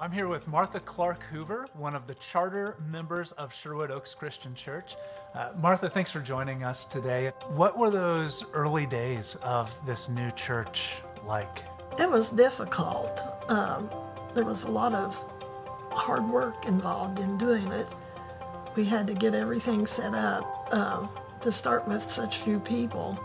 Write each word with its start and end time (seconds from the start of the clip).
I'm 0.00 0.12
here 0.12 0.28
with 0.28 0.46
Martha 0.46 0.78
Clark 0.78 1.24
Hoover, 1.24 1.66
one 1.74 1.96
of 1.96 2.06
the 2.06 2.14
charter 2.14 2.76
members 2.88 3.32
of 3.32 3.52
Sherwood 3.52 3.90
Oaks 3.90 4.14
Christian 4.14 4.54
Church. 4.54 4.94
Uh, 5.34 5.50
Martha, 5.60 5.90
thanks 5.90 6.12
for 6.12 6.20
joining 6.20 6.62
us 6.62 6.84
today. 6.84 7.32
What 7.48 7.76
were 7.76 7.90
those 7.90 8.44
early 8.52 8.86
days 8.86 9.36
of 9.42 9.74
this 9.84 10.08
new 10.08 10.30
church 10.30 11.02
like? 11.26 11.64
It 11.98 12.08
was 12.08 12.30
difficult. 12.30 13.20
Um, 13.50 13.90
there 14.34 14.44
was 14.44 14.62
a 14.62 14.70
lot 14.70 14.94
of 14.94 15.16
hard 15.90 16.28
work 16.30 16.66
involved 16.66 17.18
in 17.18 17.36
doing 17.36 17.66
it. 17.72 17.92
We 18.76 18.84
had 18.84 19.04
to 19.08 19.14
get 19.14 19.34
everything 19.34 19.84
set 19.84 20.14
up 20.14 20.72
um, 20.72 21.08
to 21.40 21.50
start 21.50 21.88
with 21.88 22.08
such 22.08 22.36
few 22.36 22.60
people. 22.60 23.18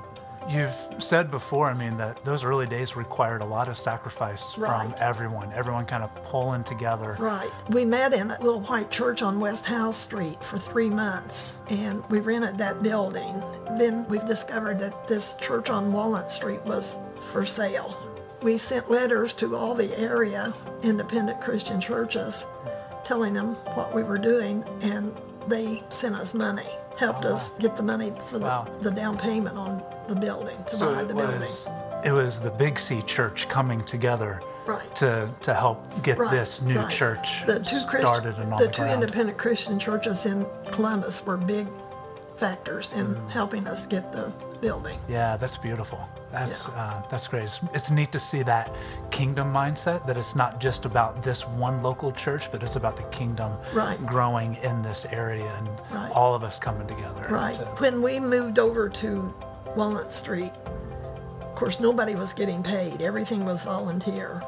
You've 0.50 0.76
said 1.00 1.32
before, 1.32 1.70
I 1.70 1.74
mean, 1.74 1.98
that 1.98 2.24
those 2.24 2.44
early 2.44 2.66
days 2.66 2.96
required 2.96 3.42
a 3.42 3.46
lot 3.46 3.70
of 3.70 3.78
sacrifice 3.78 4.54
from 4.54 4.94
everyone, 5.00 5.52
everyone 5.54 5.86
kind 5.86 6.04
of 6.04 6.14
pulling 6.26 6.64
together. 6.64 7.16
Right. 7.20 7.50
We 7.70 7.86
met 7.86 8.14
in 8.14 8.32
a 8.32 8.40
little 8.42 8.62
white 8.62 8.92
church 8.92 9.22
on 9.22 9.40
West 9.40 9.66
House 9.66 9.98
Street 9.98 10.44
for 10.44 10.58
three 10.58 10.90
months, 10.90 11.56
and 11.70 12.04
we 12.10 12.20
rented 12.20 12.58
that 12.58 12.84
building. 12.84 13.42
Then 13.78 14.06
we 14.08 14.20
discovered 14.20 14.80
that 14.80 15.08
this 15.08 15.36
church 15.36 15.70
on 15.70 15.92
Walnut 15.94 16.32
Street 16.32 16.62
was 16.66 16.98
for 17.32 17.46
sale. 17.46 17.98
We 18.42 18.58
sent 18.58 18.92
letters 18.92 19.34
to 19.36 19.56
all 19.56 19.74
the 19.74 19.98
area 19.98 20.54
independent 20.84 21.40
Christian 21.42 21.80
churches 21.80 22.46
telling 23.04 23.34
them 23.34 23.56
what 23.76 23.94
we 23.94 24.04
were 24.04 24.18
doing, 24.18 24.64
and 24.82 25.14
they 25.48 25.82
sent 25.90 26.16
us 26.16 26.34
money, 26.34 26.68
helped 26.98 27.26
oh, 27.26 27.34
us 27.34 27.52
get 27.60 27.76
the 27.76 27.84
money 27.84 28.12
for 28.30 28.40
the, 28.40 28.46
Wow. 28.46 28.66
the 28.82 28.92
down 28.92 29.18
payment 29.18 29.58
on 29.58 29.84
the 30.08 30.16
building, 30.16 30.58
to 30.68 30.76
So 30.76 30.94
buy 30.94 31.04
the 31.04 31.14
building. 31.14 31.40
was, 31.40 31.68
it 32.04 32.12
was 32.12 32.40
the 32.40 32.52
Big 32.52 32.78
C 32.80 33.02
church 33.04 33.48
coming 33.50 33.84
together 33.86 34.40
Right. 34.66 34.96
to, 34.96 35.30
to 35.42 35.54
help 35.54 36.02
get 36.04 36.18
Right, 36.18 36.32
this 36.32 36.62
new 36.62 36.78
right. 36.80 36.90
church 36.90 37.46
the 37.46 37.60
two 37.60 37.82
Christ- 37.86 38.06
started 38.06 38.36
and 38.38 38.54
on 38.54 38.60
the 38.60 38.66
the, 38.66 38.72
two 38.72 38.84
ground. 38.84 39.02
independent 39.04 39.38
Christian 39.38 39.78
churches 39.78 40.26
in 40.26 40.46
Columbus 40.72 41.26
were 41.26 41.36
big 41.36 41.68
factors 42.38 42.94
in 42.94 43.08
Mm. 43.08 43.30
helping 43.30 43.68
us 43.68 43.86
get 43.86 44.12
the 44.12 44.32
building. 44.62 44.98
Yeah, 45.08 45.38
that's 45.38 45.58
beautiful. 45.58 46.00
That's 46.32 46.68
Yeah. 46.68 46.74
uh, 46.82 47.02
that's 47.10 47.28
great. 47.28 47.44
It's, 47.44 47.60
it's 47.74 47.92
neat 47.92 48.12
to 48.14 48.20
see 48.20 48.42
that 48.44 48.74
kingdom 49.12 49.54
mindset 49.54 50.06
that 50.08 50.18
it's 50.18 50.34
not 50.36 50.60
just 50.60 50.86
about 50.86 51.22
this 51.22 51.46
one 51.48 51.82
local 51.84 52.12
church, 52.14 52.50
but 52.52 52.64
it's 52.64 52.76
about 52.78 52.96
the 52.98 53.04
kingdom 53.04 53.52
Right. 53.74 54.04
growing 54.06 54.56
in 54.64 54.82
this 54.82 55.06
area 55.12 55.54
and 55.58 55.70
Right. 55.92 56.12
all 56.12 56.34
of 56.34 56.44
us 56.44 56.58
coming 56.58 56.88
together. 56.88 57.28
Right. 57.30 57.56
to- 57.56 57.66
When 57.84 58.02
we 58.02 58.20
moved 58.20 58.58
over 58.60 58.90
to 58.90 59.34
Walnut 59.76 60.14
Street, 60.14 60.52
of 61.54 61.56
course, 61.56 61.80
nobody 61.80 62.16
was 62.16 62.34
getting 62.34 62.64
paid. 62.64 63.02
Everything 63.02 63.46
was 63.46 63.64
volunteer. 63.64 64.42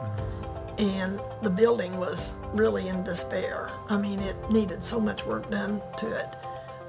And 0.78 1.22
the 1.42 1.50
building 1.50 1.98
was 1.98 2.40
really 2.54 2.88
in 2.88 3.04
despair. 3.04 3.70
I 3.90 3.98
mean, 3.98 4.20
it 4.20 4.36
needed 4.50 4.84
so 4.84 5.00
much 5.00 5.26
work 5.26 5.50
done 5.50 5.82
to 5.98 6.12
it. 6.12 6.36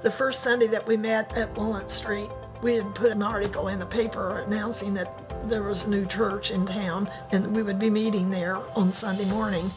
The 0.01 0.11
first 0.11 0.43
Sunday 0.43 0.67
that 0.67 0.85
we 0.87 0.97
met 0.97 1.37
at 1.37 1.55
Walnut 1.57 1.89
Street, 1.89 2.29
we 2.61 2.75
had 2.75 2.95
put 2.95 3.11
an 3.11 3.21
article 3.21 3.67
in 3.67 3.79
the 3.79 3.85
paper 3.85 4.43
announcing 4.45 4.93
that 4.95 5.49
there 5.49 5.63
was 5.63 5.85
a 5.85 5.89
new 5.89 6.05
church 6.05 6.51
in 6.51 6.65
town 6.65 7.09
and 7.31 7.55
we 7.55 7.63
would 7.63 7.79
be 7.79 7.89
meeting 7.89 8.29
there 8.29 8.57
on 8.75 8.91
Sunday 8.91 9.25
morning. 9.25 9.71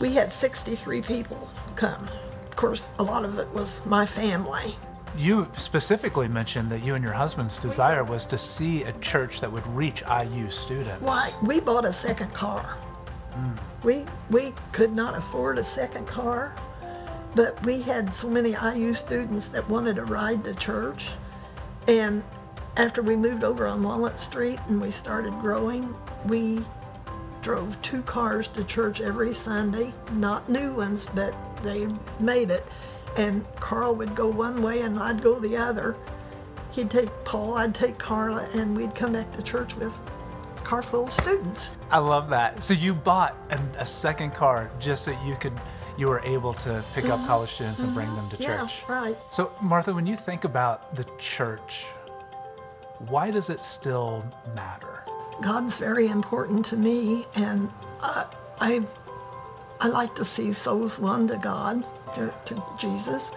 We 0.00 0.12
had 0.12 0.32
63 0.32 1.02
people 1.02 1.48
come. 1.76 2.08
Of 2.44 2.56
course, 2.56 2.90
a 2.98 3.02
lot 3.02 3.24
of 3.24 3.38
it 3.38 3.48
was 3.50 3.84
my 3.86 4.06
family. 4.06 4.74
You 5.16 5.48
specifically 5.56 6.26
mentioned 6.26 6.70
that 6.70 6.82
you 6.82 6.94
and 6.94 7.04
your 7.04 7.12
husband's 7.12 7.56
desire 7.56 8.02
was 8.02 8.26
to 8.26 8.38
see 8.38 8.82
a 8.82 8.92
church 8.94 9.40
that 9.40 9.50
would 9.50 9.66
reach 9.68 10.02
IU 10.02 10.50
students. 10.50 11.04
Why? 11.04 11.30
We 11.42 11.60
bought 11.60 11.84
a 11.84 11.92
second 11.92 12.34
car. 12.34 12.62
Hmm. 13.32 13.52
We 13.84 14.06
we 14.30 14.52
could 14.72 14.92
not 14.92 15.16
afford 15.16 15.58
a 15.58 15.62
second 15.62 16.06
car, 16.06 16.56
but 17.34 17.64
we 17.64 17.80
had 17.80 18.12
so 18.12 18.28
many 18.28 18.50
IU 18.50 18.92
students 18.94 19.46
that 19.48 19.68
wanted 19.68 19.96
to 19.96 20.04
ride 20.04 20.42
to 20.44 20.54
church. 20.54 21.10
And 21.86 22.24
after 22.76 23.02
we 23.02 23.14
moved 23.14 23.44
over 23.44 23.66
on 23.66 23.82
Walnut 23.82 24.18
Street 24.18 24.58
and 24.66 24.80
we 24.80 24.90
started 24.90 25.32
growing, 25.34 25.94
we 26.26 26.60
drove 27.40 27.80
two 27.82 28.02
cars 28.02 28.48
to 28.48 28.64
church 28.64 29.00
every 29.00 29.34
Sunday, 29.34 29.92
not 30.12 30.48
new 30.48 30.74
ones, 30.74 31.06
but 31.14 31.36
they 31.62 31.86
made 32.18 32.50
it. 32.50 32.66
And 33.16 33.44
Carl 33.56 33.94
would 33.96 34.14
go 34.14 34.28
one 34.28 34.62
way 34.62 34.80
and 34.80 34.98
I'd 34.98 35.22
go 35.22 35.38
the 35.38 35.56
other. 35.56 35.96
He'd 36.72 36.90
take 36.90 37.08
Paul, 37.24 37.56
I'd 37.56 37.74
take 37.74 37.98
Carla, 37.98 38.48
and 38.54 38.76
we'd 38.76 38.94
come 38.94 39.12
back 39.12 39.30
to 39.36 39.42
church 39.42 39.76
with 39.76 39.94
a 40.58 40.60
car 40.62 40.82
full 40.82 41.04
of 41.04 41.10
students. 41.10 41.70
I 41.90 41.98
love 41.98 42.28
that. 42.30 42.64
So 42.64 42.74
you 42.74 42.94
bought 42.94 43.36
a, 43.50 43.60
a 43.78 43.86
second 43.86 44.34
car 44.34 44.70
just 44.80 45.04
so 45.04 45.12
you 45.24 45.36
could 45.36 45.52
you 45.96 46.08
were 46.08 46.18
able 46.20 46.52
to 46.54 46.84
pick 46.92 47.04
up 47.04 47.24
college 47.24 47.50
students 47.52 47.80
and 47.82 47.94
bring 47.94 48.12
them 48.16 48.28
to 48.30 48.36
Mm-hmm. 48.36 48.42
Yeah, 48.42 48.66
church. 48.66 48.82
right. 48.88 49.16
So 49.30 49.52
Martha, 49.62 49.94
when 49.94 50.06
you 50.06 50.16
think 50.16 50.42
about 50.42 50.92
the 50.96 51.04
church, 51.18 51.84
why 53.08 53.30
does 53.30 53.48
it 53.50 53.60
still 53.60 54.24
matter? 54.56 55.04
God's 55.40 55.76
very 55.76 56.08
important 56.08 56.64
to 56.66 56.76
me, 56.76 57.26
and 57.36 57.70
uh, 58.00 58.24
I 58.60 58.84
I 59.80 59.88
like 59.88 60.14
to 60.16 60.24
see 60.24 60.52
souls 60.52 60.98
won 60.98 61.28
to 61.28 61.36
God, 61.36 61.84
to, 62.14 62.34
to 62.46 62.62
Jesus. 62.78 63.32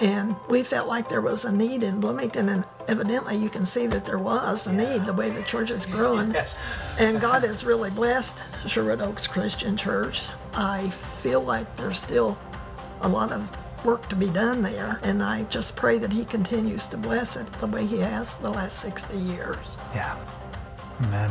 And 0.00 0.36
we 0.48 0.62
felt 0.62 0.88
like 0.88 1.08
there 1.08 1.20
was 1.20 1.44
a 1.44 1.52
need 1.52 1.82
in 1.82 2.00
Bloomington, 2.00 2.48
and 2.48 2.64
evidently 2.88 3.36
you 3.36 3.50
can 3.50 3.66
see 3.66 3.86
that 3.88 4.06
there 4.06 4.18
was 4.18 4.66
a 4.66 4.72
need 4.72 5.04
the 5.04 5.12
way 5.12 5.28
the 5.28 5.42
church 5.42 5.70
is 5.70 5.84
growing. 5.86 6.32
Yes. 6.42 6.56
And 6.98 7.20
God 7.20 7.42
has 7.42 7.64
really 7.64 7.90
blessed 7.90 8.42
Sherwood 8.66 9.02
Oaks 9.02 9.26
Christian 9.26 9.76
Church. 9.76 10.22
I 10.54 10.88
feel 10.88 11.42
like 11.42 11.76
there's 11.76 12.00
still 12.00 12.38
a 13.02 13.08
lot 13.08 13.32
of 13.32 13.50
work 13.84 14.08
to 14.08 14.16
be 14.16 14.30
done 14.30 14.62
there, 14.62 14.98
and 15.02 15.22
I 15.22 15.44
just 15.44 15.76
pray 15.76 15.98
that 15.98 16.12
He 16.12 16.24
continues 16.24 16.86
to 16.86 16.96
bless 16.96 17.36
it 17.36 17.46
the 17.58 17.66
way 17.66 17.84
He 17.84 17.98
has 17.98 18.34
the 18.36 18.50
last 18.50 18.78
60 18.78 19.16
years. 19.18 19.76
Yeah. 19.94 20.18
Amen. 21.02 21.30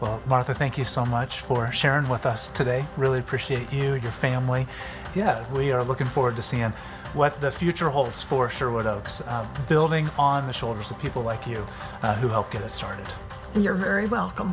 Well, 0.00 0.22
Martha, 0.26 0.54
thank 0.54 0.76
you 0.76 0.84
so 0.84 1.06
much 1.06 1.40
for 1.40 1.70
sharing 1.72 2.08
with 2.08 2.26
us 2.26 2.48
today. 2.48 2.84
Really 2.96 3.20
appreciate 3.20 3.72
you, 3.72 3.94
your 3.94 4.12
family. 4.12 4.66
Yeah, 5.14 5.50
we 5.52 5.72
are 5.72 5.84
looking 5.84 6.06
forward 6.06 6.36
to 6.36 6.42
seeing 6.42 6.72
what 7.14 7.40
the 7.40 7.50
future 7.50 7.88
holds 7.88 8.22
for 8.22 8.50
Sherwood 8.50 8.86
Oaks, 8.86 9.20
uh, 9.22 9.46
building 9.68 10.10
on 10.18 10.46
the 10.46 10.52
shoulders 10.52 10.90
of 10.90 10.98
people 10.98 11.22
like 11.22 11.46
you 11.46 11.64
uh, 12.02 12.14
who 12.16 12.28
helped 12.28 12.52
get 12.52 12.62
it 12.62 12.72
started. 12.72 13.06
You're 13.54 13.74
very 13.74 14.06
welcome. 14.06 14.52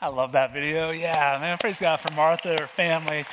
I 0.00 0.08
love 0.08 0.32
that 0.32 0.52
video. 0.52 0.90
Yeah, 0.90 1.38
man, 1.40 1.56
praise 1.56 1.80
God 1.80 1.98
for 1.98 2.12
Martha, 2.12 2.50
her 2.60 2.66
family, 2.66 3.24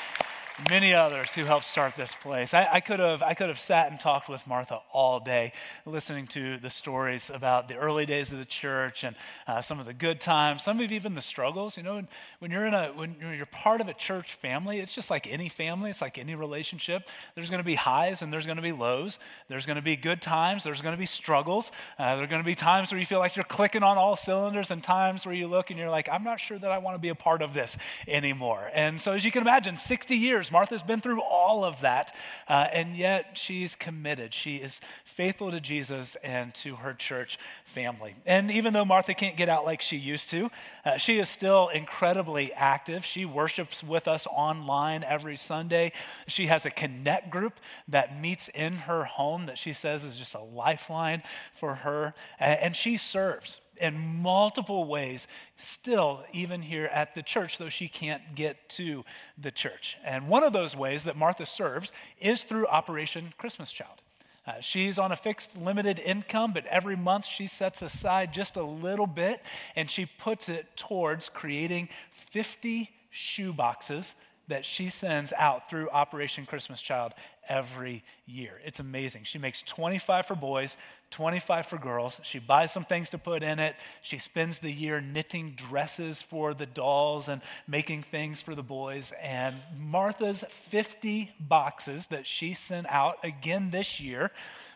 many 0.70 0.94
others 0.94 1.32
who 1.32 1.44
helped 1.46 1.66
start 1.66 1.96
this 1.96 2.14
place. 2.14 2.54
I, 2.54 2.68
I 2.74 2.80
could 2.80 3.00
have 3.00 3.24
I 3.24 3.34
could 3.34 3.48
have 3.48 3.60
sat 3.60 3.92
and 3.92 4.00
talked 4.00 4.30
with 4.30 4.46
Martha 4.46 4.80
all 4.92 5.20
day, 5.20 5.54
listening 5.86 6.28
to 6.28 6.58
the 6.58 6.70
stories 6.70 7.30
about 7.34 7.68
the 7.68 7.78
early 7.78 8.06
days 8.06 8.32
of 8.32 8.38
the 8.38 8.46
church 8.46 9.04
and 9.04 9.16
uh, 9.48 9.62
some 9.62 9.80
of 9.80 9.86
the 9.86 9.94
good 9.94 10.20
times, 10.20 10.64
some 10.64 10.80
of 10.80 10.92
even 10.92 11.16
the 11.16 11.22
struggles. 11.22 11.78
You 11.78 11.84
know, 11.84 11.96
when, 11.96 12.08
when 12.40 12.52
you're 12.52 12.66
in 12.66 12.74
a 12.74 12.88
when 12.88 13.16
you're 13.20 13.46
part 13.46 13.82
of 13.82 13.88
a 13.88 13.94
church 13.94 14.34
family, 14.36 14.80
it's 14.80 14.94
just 14.94 15.10
like 15.10 15.32
any 15.32 15.50
family. 15.50 15.90
It's 15.90 16.02
like 16.02 16.18
any 16.18 16.36
relationship. 16.36 17.08
There's 17.36 17.50
going 17.50 17.62
to 17.62 17.66
be 17.66 17.76
highs 17.76 18.22
and 18.22 18.32
there's 18.32 18.46
going 18.46 18.58
to 18.58 18.64
be 18.64 18.72
lows. 18.72 19.20
There's 19.48 19.66
going 19.66 19.78
to 19.78 19.82
be 19.82 19.96
good 19.96 20.22
times. 20.22 20.64
There's 20.64 20.82
going 20.82 20.96
to 20.96 21.00
be 21.00 21.06
struggles. 21.06 21.72
Uh, 21.98 22.16
there 22.16 22.24
are 22.24 22.28
going 22.28 22.42
to 22.42 22.46
be 22.46 22.56
times 22.56 22.92
where 22.92 23.00
you 23.00 23.06
feel 23.06 23.20
like 23.20 23.36
you're 23.36 23.44
clicking 23.44 23.84
on 23.84 23.98
all 23.98 24.16
cylinders, 24.16 24.72
and 24.72 24.84
times 24.84 25.26
where 25.26 25.36
you 25.36 25.48
look 25.48 25.70
and 25.70 25.80
you're 25.80 25.90
like, 25.90 26.10
I'm 26.10 26.24
not 26.24 26.40
sure 26.40 26.58
that 26.58 26.72
I 26.72 26.78
want 26.78 26.96
to 26.96 27.02
be 27.02 27.10
a 27.10 27.16
part 27.16 27.42
of 27.42 27.54
this 27.54 27.78
anymore. 28.08 28.70
And 28.74 29.00
so, 29.00 29.14
as 29.14 29.26
you 29.26 29.32
can 29.32 29.42
imagine, 29.42 29.78
60 29.78 30.16
years, 30.16 30.51
Martha's 30.52 30.84
been 30.84 31.00
through 31.00 31.22
all 31.22 31.64
of 31.64 31.82
that, 31.82 32.16
uh, 32.48 32.68
and 32.74 32.96
yet 32.96 33.38
she's 33.38 33.76
committed. 33.76 34.34
She 34.34 34.58
is 34.58 34.82
faithful 35.06 35.52
to 35.52 35.60
Jesus 35.60 36.16
and 36.24 36.54
to 36.56 36.76
her 36.76 36.94
church 36.94 37.40
family. 37.66 38.16
And 38.26 38.52
even 38.52 38.74
though 38.74 38.86
Martha 38.86 39.14
can't 39.14 39.38
get 39.38 39.50
out 39.50 39.66
like 39.66 39.82
she 39.82 39.98
used 39.98 40.30
to, 40.32 40.52
uh, 40.86 40.98
she 40.98 41.20
is 41.20 41.30
still 41.30 41.70
incredibly 41.70 42.52
active. 42.54 43.06
She 43.06 43.26
worships 43.26 43.84
with 43.84 44.08
us 44.08 44.28
online 44.28 45.04
every 45.04 45.38
Sunday. 45.38 45.94
She 46.28 46.48
has 46.48 46.66
a 46.66 46.72
connect 46.72 47.30
group 47.30 47.54
that 47.88 48.20
meets 48.20 48.50
in 48.50 48.74
her 48.74 49.06
home 49.06 49.46
that 49.46 49.58
she 49.58 49.74
says 49.74 50.04
is 50.04 50.18
just 50.18 50.36
a 50.36 50.42
lifeline 50.42 51.24
for 51.54 51.76
her. 51.76 52.14
And 52.40 52.76
she 52.76 52.98
serves 52.98 53.61
in 53.78 54.22
multiple 54.22 54.86
ways 54.86 55.28
still 55.56 56.24
even 56.32 56.62
here 56.62 56.86
at 56.86 57.16
the 57.16 57.24
church 57.24 57.58
though 57.58 57.70
she 57.70 57.88
can't 57.88 58.36
get 58.36 58.70
to 58.70 59.04
the 59.38 59.52
church. 59.52 59.98
And 60.04 60.28
one 60.28 60.44
of 60.44 60.54
those 60.54 60.76
ways 60.76 61.04
that 61.04 61.16
martha 61.16 61.46
serves 61.46 61.92
is 62.20 62.44
through 62.44 62.68
operation 62.68 63.34
christmas 63.38 63.72
child. 63.72 64.02
Uh, 64.48 64.60
she's 64.60 64.98
on 64.98 65.12
a 65.12 65.16
fixed 65.16 65.56
limited 65.56 66.00
income, 66.00 66.52
but 66.52 66.66
every 66.66 66.96
month 66.96 67.26
she 67.26 67.46
sets 67.46 67.84
aside 67.84 68.34
just 68.34 68.56
a 68.56 68.64
little 68.64 69.06
bit 69.06 69.42
and 69.76 69.90
she 69.90 70.06
puts 70.06 70.50
it 70.50 70.66
towards 70.76 71.30
creating 71.30 71.88
50 72.12 72.90
shoe 73.12 73.54
boxes 73.54 74.16
that 74.52 74.66
she 74.66 74.90
sends 74.90 75.32
out 75.38 75.70
through 75.70 75.90
Operation 75.90 76.46
Christmas 76.46 76.82
Child 76.82 77.14
every 77.48 78.04
year. 78.26 78.60
It's 78.66 78.82
amazing. 78.82 79.24
She 79.24 79.38
makes 79.38 79.62
25 79.64 80.26
for 80.26 80.36
boys, 80.36 80.76
25 81.10 81.66
for 81.66 81.78
girls. 81.78 82.20
She 82.24 82.38
buys 82.38 82.74
some 82.74 82.84
things 82.84 83.10
to 83.12 83.18
put 83.18 83.44
in 83.44 83.60
it. 83.60 83.78
She 84.02 84.18
spends 84.18 84.60
the 84.60 84.72
year 84.72 85.00
knitting 85.00 85.52
dresses 85.52 86.22
for 86.22 86.54
the 86.54 86.66
dolls 86.66 87.30
and 87.30 87.42
making 87.66 88.04
things 88.04 88.42
for 88.42 88.54
the 88.54 88.62
boys. 88.62 89.14
And 89.22 89.56
Martha's 89.78 90.44
50 90.50 91.32
boxes 91.40 92.08
that 92.08 92.28
she 92.28 92.54
sent 92.54 92.88
out 92.90 93.20
again 93.24 93.70
this 93.72 94.02
year 94.02 94.32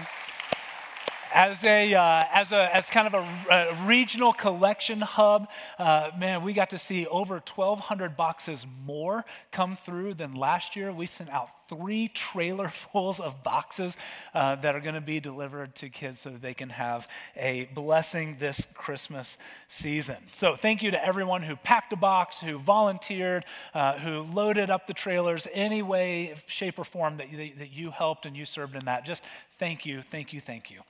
as 1.34 1.64
a 1.64 1.94
uh, 1.94 2.22
as 2.32 2.52
a 2.52 2.76
as 2.76 2.90
kind 2.90 3.08
of 3.08 3.14
a, 3.16 3.52
a 3.52 3.86
regional 3.86 4.32
collection 4.32 5.02
hub, 5.02 5.50
uh, 5.80 6.12
man, 6.18 6.44
we 6.44 6.54
got 6.54 6.70
to 6.70 6.78
see 6.78 7.08
over 7.08 7.36
1,200 7.36 8.16
boxes 8.16 8.66
more 8.86 9.26
come 9.52 9.76
through 9.76 10.14
than 10.14 10.36
last 10.36 10.76
year. 10.76 10.92
We 10.92 11.08
sent 11.08 11.32
out 11.32 11.63
three 11.74 12.10
trailerfuls 12.10 13.20
of 13.24 13.44
boxes 13.44 13.98
uh, 14.34 14.56
that 14.56 14.76
are 14.76 14.80
going 14.80 14.96
to 14.96 15.02
be 15.02 15.20
delivered 15.20 15.76
to 15.76 15.90
kids 15.90 16.22
so 16.22 16.30
that 16.30 16.42
they 16.42 16.54
can 16.54 16.70
have 16.70 17.08
a 17.36 17.70
blessing 17.74 18.38
this 18.40 18.68
Christmas 18.74 19.38
season. 19.68 20.18
So 20.32 20.56
thank 20.56 20.84
you 20.84 20.92
to 20.92 21.06
everyone 21.06 21.42
who 21.42 21.56
packed 21.56 21.94
a 21.94 21.98
box, 21.98 22.40
who 22.40 22.58
volunteered, 22.58 23.46
uh, 23.74 24.00
who 24.00 24.22
loaded 24.22 24.70
up 24.70 24.88
the 24.88 24.94
trailers, 24.94 25.48
any 25.54 25.82
way, 25.82 26.36
shape, 26.48 26.80
or 26.80 26.84
form 26.84 27.18
that 27.18 27.32
you, 27.32 27.54
that 27.58 27.72
you 27.72 27.92
helped 27.92 28.26
and 28.26 28.36
you 28.36 28.46
served 28.46 28.76
in 28.76 28.86
that. 28.86 29.06
Just 29.06 29.24
thank 29.58 29.86
you, 29.86 30.02
thank 30.02 30.34
you, 30.34 30.40
thank 30.40 30.70
you. 30.70 30.82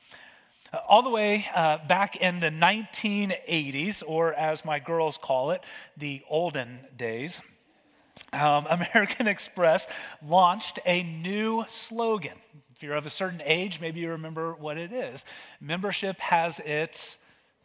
Uh, 0.74 0.80
all 0.88 1.04
the 1.04 1.10
way 1.10 1.46
uh, 1.56 1.78
back 1.88 2.16
in 2.16 2.40
the 2.40 2.50
1980s, 2.50 4.02
or 4.06 4.34
as 4.34 4.66
my 4.66 4.80
girls 4.80 5.18
call 5.18 5.52
it, 5.52 5.62
the 5.98 6.24
olden 6.30 6.80
days, 6.98 7.42
um, 8.31 8.65
American 8.69 9.27
Express 9.27 9.88
launched 10.25 10.80
a 10.86 11.04
new 11.04 11.65
slogan. 11.68 12.38
If 12.75 12.83
you're 12.83 12.95
of 12.95 13.06
a 13.06 13.12
certain 13.12 13.42
age, 13.45 13.80
maybe 13.80 14.00
you 14.00 14.10
remember 14.10 14.54
what 14.54 14.77
it 14.77 14.92
is. 14.92 15.24
Membership 15.62 16.19
has 16.19 16.60
its 16.60 17.18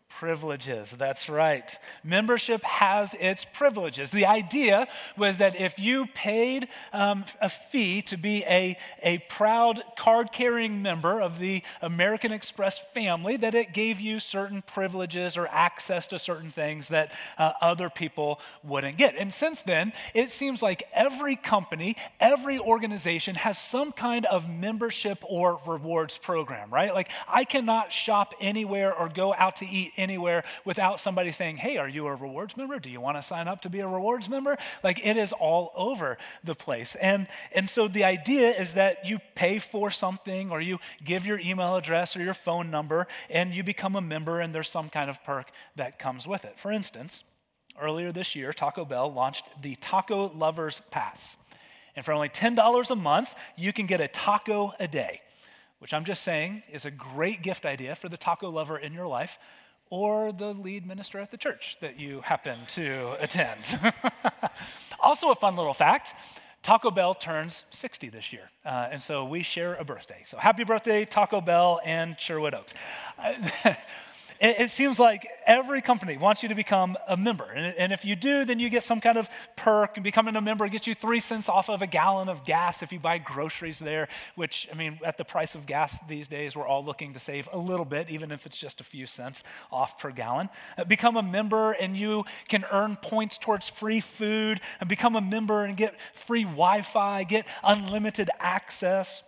privileges. 0.08 0.90
That's 0.90 1.28
right. 1.28 1.78
Membership 2.02 2.64
has 2.64 3.14
its 3.20 3.44
privileges. 3.44 4.10
The 4.10 4.26
idea 4.26 4.88
was 5.16 5.38
that 5.38 5.60
if 5.60 5.78
you 5.78 6.06
paid 6.06 6.68
um, 6.92 7.24
a 7.40 7.48
fee 7.48 8.02
to 8.02 8.16
be 8.16 8.42
a, 8.44 8.76
a 9.02 9.18
proud 9.28 9.82
card 9.96 10.32
carrying 10.32 10.82
member 10.82 11.20
of 11.20 11.38
the 11.38 11.62
American 11.82 12.32
Express 12.32 12.78
family, 12.78 13.36
that 13.36 13.54
it 13.54 13.72
gave 13.72 14.00
you 14.00 14.18
certain 14.18 14.62
privileges 14.62 15.36
or 15.36 15.46
access 15.48 16.06
to 16.08 16.18
certain 16.18 16.50
things 16.50 16.88
that 16.88 17.12
uh, 17.36 17.52
other 17.60 17.90
people 17.90 18.40
wouldn't 18.64 18.96
get. 18.96 19.14
And 19.16 19.32
since 19.32 19.62
then, 19.62 19.92
it 20.14 20.30
seems 20.30 20.62
like 20.62 20.84
every 20.92 21.36
company, 21.36 21.96
every 22.18 22.58
organization 22.58 23.34
has 23.36 23.58
some 23.58 23.92
kind 23.92 24.26
of 24.26 24.48
membership 24.48 25.18
or 25.28 25.60
rewards 25.66 26.16
program, 26.18 26.70
right? 26.72 26.94
Like 26.94 27.10
I 27.28 27.44
cannot 27.44 27.92
shop 27.92 28.34
anywhere 28.40 28.92
or 28.92 29.08
go 29.08 29.34
out 29.36 29.56
to 29.56 29.66
eat 29.66 29.92
anywhere 29.98 30.44
without 30.64 31.00
somebody 31.00 31.32
saying, 31.32 31.58
Hey, 31.58 31.76
are 31.76 31.88
you 31.88 32.06
a 32.06 32.14
rewards 32.14 32.56
member? 32.56 32.78
Do 32.78 32.88
you 32.88 33.00
want 33.00 33.16
to 33.16 33.22
sign 33.22 33.48
up 33.48 33.60
to 33.62 33.70
be 33.70 33.80
a 33.80 33.88
rewards 33.88 34.28
member? 34.28 34.56
Like 34.82 35.04
it 35.04 35.16
is 35.16 35.32
all 35.32 35.72
over 35.74 36.16
the 36.44 36.54
place. 36.54 36.94
And, 36.94 37.26
and 37.54 37.68
so 37.68 37.88
the 37.88 38.04
idea 38.04 38.50
is 38.50 38.74
that 38.74 39.06
you 39.06 39.18
pay 39.34 39.58
for 39.58 39.90
something 39.90 40.50
or 40.50 40.60
you 40.60 40.78
give 41.04 41.26
your 41.26 41.40
email 41.40 41.76
address 41.76 42.16
or 42.16 42.22
your 42.22 42.34
phone 42.34 42.70
number 42.70 43.06
and 43.28 43.52
you 43.52 43.62
become 43.62 43.96
a 43.96 44.00
member 44.00 44.40
and 44.40 44.54
there's 44.54 44.70
some 44.70 44.88
kind 44.88 45.10
of 45.10 45.22
perk 45.24 45.50
that 45.76 45.98
comes 45.98 46.26
with 46.26 46.44
it. 46.44 46.58
For 46.58 46.72
instance, 46.72 47.24
earlier 47.80 48.12
this 48.12 48.34
year, 48.34 48.52
Taco 48.52 48.84
Bell 48.84 49.12
launched 49.12 49.44
the 49.60 49.76
Taco 49.76 50.28
Lovers 50.34 50.80
Pass. 50.90 51.36
And 51.96 52.04
for 52.04 52.12
only 52.12 52.28
$10 52.28 52.90
a 52.90 52.94
month, 52.94 53.34
you 53.56 53.72
can 53.72 53.86
get 53.86 54.00
a 54.00 54.08
taco 54.08 54.72
a 54.78 54.86
day, 54.86 55.20
which 55.80 55.92
I'm 55.92 56.04
just 56.04 56.22
saying 56.22 56.62
is 56.72 56.84
a 56.84 56.90
great 56.90 57.42
gift 57.42 57.66
idea 57.66 57.96
for 57.96 58.08
the 58.08 58.16
taco 58.16 58.50
lover 58.50 58.78
in 58.78 58.92
your 58.92 59.08
life 59.08 59.38
or 59.90 60.32
the 60.32 60.52
lead 60.52 60.86
minister 60.86 61.18
at 61.18 61.30
the 61.30 61.36
church 61.36 61.76
that 61.80 61.98
you 61.98 62.20
happen 62.22 62.58
to 62.68 63.16
attend. 63.22 63.78
also, 65.00 65.30
a 65.30 65.34
fun 65.34 65.56
little 65.56 65.74
fact 65.74 66.14
Taco 66.62 66.90
Bell 66.90 67.14
turns 67.14 67.64
60 67.70 68.08
this 68.10 68.32
year. 68.32 68.50
Uh, 68.64 68.88
and 68.92 69.00
so 69.00 69.24
we 69.24 69.42
share 69.42 69.74
a 69.74 69.84
birthday. 69.84 70.22
So 70.26 70.36
happy 70.36 70.64
birthday, 70.64 71.04
Taco 71.04 71.40
Bell 71.40 71.80
and 71.84 72.18
Sherwood 72.18 72.54
Oaks. 72.54 72.74
It, 74.40 74.60
it, 74.60 74.70
seems 74.70 75.00
like 75.00 75.26
every 75.46 75.80
company 75.80 76.16
wants 76.16 76.44
you 76.44 76.48
to 76.50 76.54
become 76.54 76.96
a 77.08 77.16
member. 77.16 77.44
And, 77.44 77.74
and, 77.76 77.92
if 77.92 78.04
you 78.04 78.14
do, 78.14 78.44
then 78.44 78.60
you 78.60 78.68
get 78.70 78.84
some 78.84 79.00
kind 79.00 79.18
of 79.18 79.28
perk. 79.56 79.96
And 79.96 80.04
becoming 80.04 80.36
a 80.36 80.40
member 80.40 80.68
gets 80.68 80.86
you 80.86 80.94
three 80.94 81.18
cents 81.18 81.48
off 81.48 81.68
of 81.68 81.82
a 81.82 81.88
gallon 81.88 82.28
of 82.28 82.44
gas 82.44 82.82
if 82.82 82.92
you 82.92 83.00
buy 83.00 83.18
groceries 83.18 83.80
there, 83.80 84.08
which, 84.36 84.68
I 84.72 84.76
mean, 84.76 85.00
at 85.04 85.18
the 85.18 85.24
price 85.24 85.56
of 85.56 85.66
gas 85.66 85.98
these 86.06 86.28
days, 86.28 86.54
we're 86.54 86.66
all 86.66 86.84
looking 86.84 87.14
to 87.14 87.18
save 87.18 87.48
a 87.52 87.58
little 87.58 87.84
bit, 87.84 88.10
even 88.10 88.30
if 88.30 88.46
it's 88.46 88.56
just 88.56 88.80
a 88.80 88.84
few 88.84 89.06
cents 89.06 89.42
off 89.72 89.98
per 89.98 90.12
gallon. 90.12 90.48
Uh, 90.76 90.84
become 90.84 91.16
a 91.16 91.22
member 91.22 91.72
and 91.72 91.96
you 91.96 92.24
can 92.48 92.64
earn 92.70 92.94
points 92.96 93.38
towards 93.38 93.68
free 93.68 94.00
food. 94.00 94.60
And 94.78 94.88
become 94.88 95.16
a 95.16 95.20
member 95.20 95.64
and 95.64 95.76
get 95.76 96.00
free 96.14 96.44
Wi 96.44 96.82
Fi, 96.82 97.24
get 97.24 97.46
unlimited 97.64 98.30
access. 98.38 99.22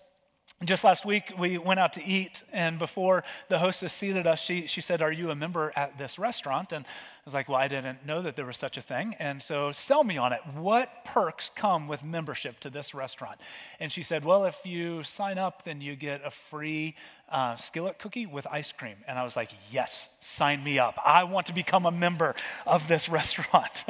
Just 0.63 0.85
last 0.85 1.07
week, 1.07 1.33
we 1.39 1.57
went 1.57 1.81
out 1.81 1.95
to 1.95 2.05
eat, 2.05 2.43
and 2.53 2.79
before 2.79 3.25
the 3.49 3.59
hostess 3.59 3.95
seated 3.95 4.27
us, 4.27 4.43
she, 4.43 4.67
she 4.67 4.83
said, 4.83 5.01
Are 5.01 5.11
you 5.11 5.31
a 5.31 5.35
member 5.35 5.73
at 5.75 5.97
this 5.97 6.19
restaurant? 6.19 6.75
And 6.75 6.85
I 6.85 6.89
was 7.25 7.33
like, 7.33 7.49
Well, 7.49 7.57
I 7.57 7.67
didn't 7.67 8.05
know 8.05 8.21
that 8.21 8.37
there 8.37 8.45
was 8.45 8.59
such 8.59 8.77
a 8.77 8.83
thing. 8.83 9.15
And 9.19 9.43
so, 9.43 9.73
sell 9.73 10.05
me 10.05 10.19
on 10.19 10.35
it. 10.35 10.41
What 10.55 11.07
perks 11.07 11.51
come 11.55 11.89
with 11.89 12.05
membership 12.05 12.61
to 12.61 12.69
this 12.69 12.93
restaurant? 12.93 13.41
And 13.81 13.91
she 13.91 14.03
said, 14.03 14.23
Well, 14.23 14.45
if 14.45 14.67
you 14.67 15.03
sign 15.03 15.39
up, 15.39 15.63
then 15.63 15.81
you 15.81 15.97
get 15.97 16.21
a 16.27 16.31
free 16.31 16.95
uh, 17.31 17.57
skillet 17.57 17.99
cookie 17.99 18.27
with 18.27 18.47
ice 18.47 18.71
cream. 18.71 18.97
And 19.09 19.19
I 19.19 19.25
was 19.25 19.37
like, 19.37 19.53
Yes, 19.71 20.11
sign 20.21 20.63
me 20.63 20.79
up. 20.79 20.99
I 21.03 21.25
want 21.25 21.47
to 21.47 21.55
become 21.55 21.87
a 21.87 21.91
member 21.91 22.35
of 22.67 22.87
this 22.87 23.09
restaurant. 23.19 23.87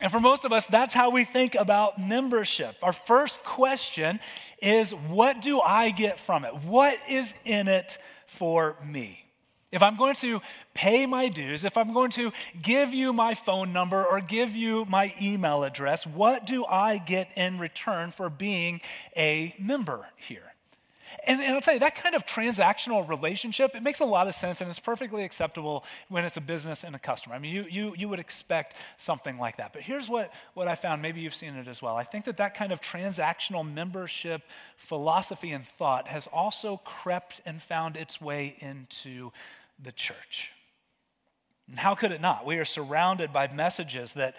And 0.00 0.12
for 0.12 0.20
most 0.20 0.44
of 0.44 0.52
us, 0.52 0.66
that's 0.66 0.92
how 0.92 1.10
we 1.10 1.24
think 1.24 1.54
about 1.54 1.98
membership. 1.98 2.76
Our 2.82 2.92
first 2.92 3.42
question 3.44 4.20
is 4.60 4.90
what 4.90 5.40
do 5.40 5.60
I 5.60 5.90
get 5.90 6.20
from 6.20 6.44
it? 6.44 6.54
What 6.64 6.98
is 7.08 7.32
in 7.44 7.68
it 7.68 7.98
for 8.26 8.76
me? 8.84 9.22
If 9.72 9.82
I'm 9.82 9.96
going 9.96 10.14
to 10.16 10.40
pay 10.74 11.06
my 11.06 11.28
dues, 11.28 11.64
if 11.64 11.76
I'm 11.76 11.92
going 11.92 12.10
to 12.12 12.32
give 12.62 12.94
you 12.94 13.12
my 13.12 13.34
phone 13.34 13.72
number 13.72 14.04
or 14.04 14.20
give 14.20 14.54
you 14.54 14.84
my 14.84 15.12
email 15.20 15.64
address, 15.64 16.06
what 16.06 16.46
do 16.46 16.64
I 16.64 16.98
get 16.98 17.28
in 17.36 17.58
return 17.58 18.10
for 18.10 18.30
being 18.30 18.80
a 19.16 19.54
member 19.58 20.06
here? 20.16 20.45
And, 21.26 21.40
and, 21.40 21.54
I'll 21.54 21.60
tell 21.60 21.74
you, 21.74 21.80
that 21.80 21.94
kind 21.96 22.14
of 22.14 22.26
transactional 22.26 23.08
relationship, 23.08 23.74
it 23.74 23.82
makes 23.82 24.00
a 24.00 24.04
lot 24.04 24.28
of 24.28 24.34
sense 24.34 24.60
and 24.60 24.70
it's 24.70 24.78
perfectly 24.78 25.24
acceptable 25.24 25.84
when 26.08 26.24
it's 26.24 26.36
a 26.36 26.40
business 26.40 26.84
and 26.84 26.94
a 26.94 26.98
customer. 26.98 27.34
I 27.34 27.38
mean, 27.38 27.54
you, 27.54 27.66
you, 27.68 27.94
you 27.96 28.08
would 28.08 28.18
expect 28.18 28.76
something 28.98 29.38
like 29.38 29.56
that. 29.56 29.72
But 29.72 29.82
here's 29.82 30.08
what, 30.08 30.32
what 30.54 30.68
I 30.68 30.74
found. 30.74 31.02
Maybe 31.02 31.20
you've 31.20 31.34
seen 31.34 31.54
it 31.56 31.68
as 31.68 31.80
well. 31.80 31.96
I 31.96 32.04
think 32.04 32.24
that 32.24 32.36
that 32.38 32.54
kind 32.54 32.72
of 32.72 32.80
transactional 32.80 33.70
membership 33.70 34.42
philosophy 34.76 35.52
and 35.52 35.66
thought 35.66 36.08
has 36.08 36.26
also 36.26 36.78
crept 36.84 37.40
and 37.46 37.62
found 37.62 37.96
its 37.96 38.20
way 38.20 38.56
into 38.60 39.32
the 39.82 39.92
church. 39.92 40.52
And 41.68 41.78
how 41.78 41.94
could 41.94 42.12
it 42.12 42.20
not? 42.20 42.46
We 42.46 42.58
are 42.58 42.64
surrounded 42.64 43.32
by 43.32 43.48
messages 43.48 44.12
that 44.12 44.36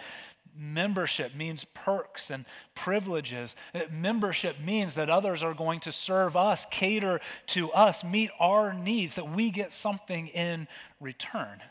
Membership 0.58 1.36
means 1.36 1.64
perks 1.72 2.30
and 2.30 2.44
privileges. 2.74 3.54
Membership 3.92 4.56
means 4.60 4.96
that 4.96 5.08
others 5.08 5.42
are 5.42 5.54
going 5.54 5.80
to 5.80 5.92
serve 5.92 6.36
us, 6.36 6.66
cater 6.70 7.20
to 7.48 7.70
us, 7.72 8.02
meet 8.02 8.30
our 8.40 8.74
needs, 8.74 9.14
that 9.14 9.30
we 9.30 9.50
get 9.50 9.72
something 9.72 10.26
in 10.28 10.66
return. 11.00 11.62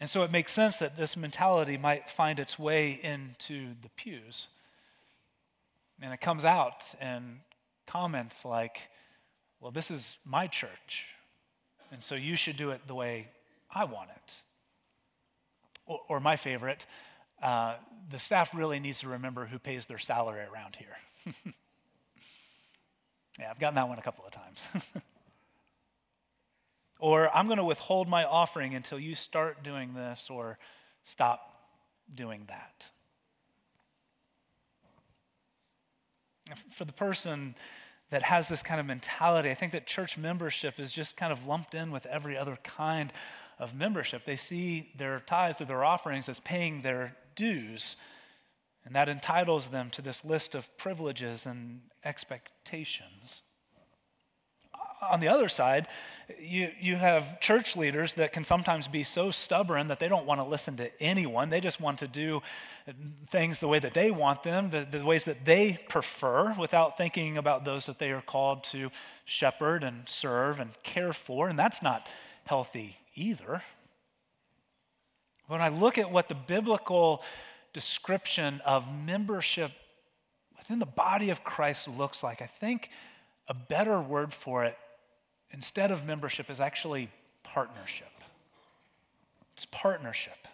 And 0.00 0.08
so 0.08 0.22
it 0.22 0.30
makes 0.30 0.52
sense 0.52 0.76
that 0.78 0.96
this 0.96 1.16
mentality 1.16 1.76
might 1.76 2.08
find 2.08 2.38
its 2.38 2.58
way 2.58 2.98
into 3.02 3.74
the 3.82 3.90
pews. 3.90 4.48
And 6.00 6.12
it 6.12 6.20
comes 6.20 6.44
out 6.44 6.94
in 7.00 7.40
comments 7.86 8.44
like, 8.44 8.88
well, 9.60 9.70
this 9.70 9.90
is 9.90 10.16
my 10.24 10.46
church, 10.46 11.06
and 11.90 12.02
so 12.02 12.14
you 12.14 12.36
should 12.36 12.56
do 12.56 12.70
it 12.70 12.86
the 12.86 12.94
way 12.94 13.28
I 13.74 13.84
want 13.84 14.10
it. 14.10 14.34
Or, 15.86 16.00
or 16.08 16.20
my 16.20 16.36
favorite, 16.36 16.84
uh, 17.42 17.74
the 18.10 18.18
staff 18.18 18.54
really 18.54 18.78
needs 18.80 19.00
to 19.00 19.08
remember 19.08 19.46
who 19.46 19.58
pays 19.58 19.86
their 19.86 19.98
salary 19.98 20.40
around 20.40 20.76
here. 20.76 20.96
yeah, 23.38 23.50
I've 23.50 23.58
gotten 23.58 23.74
that 23.74 23.88
one 23.88 23.98
a 23.98 24.02
couple 24.02 24.24
of 24.24 24.30
times. 24.30 24.66
or 26.98 27.34
I'm 27.34 27.46
going 27.46 27.58
to 27.58 27.64
withhold 27.64 28.08
my 28.08 28.24
offering 28.24 28.74
until 28.74 28.98
you 28.98 29.14
start 29.14 29.62
doing 29.62 29.94
this 29.94 30.28
or 30.30 30.58
stop 31.04 31.60
doing 32.14 32.46
that. 32.48 32.90
For 36.70 36.84
the 36.84 36.92
person 36.92 37.56
that 38.10 38.22
has 38.22 38.48
this 38.48 38.62
kind 38.62 38.78
of 38.78 38.86
mentality. 38.86 39.50
I 39.50 39.54
think 39.54 39.72
that 39.72 39.86
church 39.86 40.16
membership 40.16 40.78
is 40.78 40.92
just 40.92 41.16
kind 41.16 41.32
of 41.32 41.46
lumped 41.46 41.74
in 41.74 41.90
with 41.90 42.06
every 42.06 42.36
other 42.36 42.56
kind 42.62 43.12
of 43.58 43.74
membership. 43.74 44.24
They 44.24 44.36
see 44.36 44.92
their 44.96 45.20
tithes 45.20 45.56
to 45.56 45.64
their 45.64 45.84
offerings 45.84 46.28
as 46.28 46.38
paying 46.40 46.82
their 46.82 47.16
dues, 47.36 47.96
and 48.84 48.94
that 48.94 49.08
entitles 49.08 49.68
them 49.68 49.90
to 49.90 50.02
this 50.02 50.24
list 50.24 50.54
of 50.54 50.76
privileges 50.76 51.46
and 51.46 51.82
expectations 52.04 53.42
on 55.10 55.20
the 55.20 55.28
other 55.28 55.48
side, 55.48 55.88
you, 56.40 56.70
you 56.80 56.96
have 56.96 57.40
church 57.40 57.76
leaders 57.76 58.14
that 58.14 58.32
can 58.32 58.44
sometimes 58.44 58.88
be 58.88 59.04
so 59.04 59.30
stubborn 59.30 59.88
that 59.88 60.00
they 60.00 60.08
don't 60.08 60.26
want 60.26 60.40
to 60.40 60.44
listen 60.44 60.76
to 60.76 60.90
anyone. 61.02 61.50
They 61.50 61.60
just 61.60 61.80
want 61.80 61.98
to 62.00 62.08
do 62.08 62.42
things 63.28 63.58
the 63.58 63.68
way 63.68 63.78
that 63.78 63.94
they 63.94 64.10
want 64.10 64.42
them, 64.42 64.70
the, 64.70 64.86
the 64.90 65.04
ways 65.04 65.24
that 65.24 65.44
they 65.44 65.78
prefer, 65.88 66.54
without 66.54 66.96
thinking 66.96 67.36
about 67.36 67.64
those 67.64 67.86
that 67.86 67.98
they 67.98 68.10
are 68.10 68.22
called 68.22 68.64
to 68.64 68.90
shepherd 69.24 69.84
and 69.84 70.08
serve 70.08 70.60
and 70.60 70.70
care 70.82 71.12
for. 71.12 71.48
And 71.48 71.58
that's 71.58 71.82
not 71.82 72.06
healthy 72.44 72.96
either. 73.14 73.62
When 75.46 75.60
I 75.60 75.68
look 75.68 75.98
at 75.98 76.10
what 76.10 76.28
the 76.28 76.34
biblical 76.34 77.22
description 77.72 78.60
of 78.64 78.88
membership 79.04 79.72
within 80.56 80.78
the 80.78 80.86
body 80.86 81.30
of 81.30 81.44
Christ 81.44 81.88
looks 81.88 82.22
like, 82.22 82.42
I 82.42 82.46
think 82.46 82.90
a 83.48 83.54
better 83.54 84.00
word 84.00 84.32
for 84.32 84.64
it 84.64 84.76
instead 85.50 85.90
of 85.90 86.04
membership 86.06 86.50
is 86.50 86.60
actually 86.60 87.10
partnership. 87.42 88.10
It's 89.54 89.66
partnership. 89.66 90.48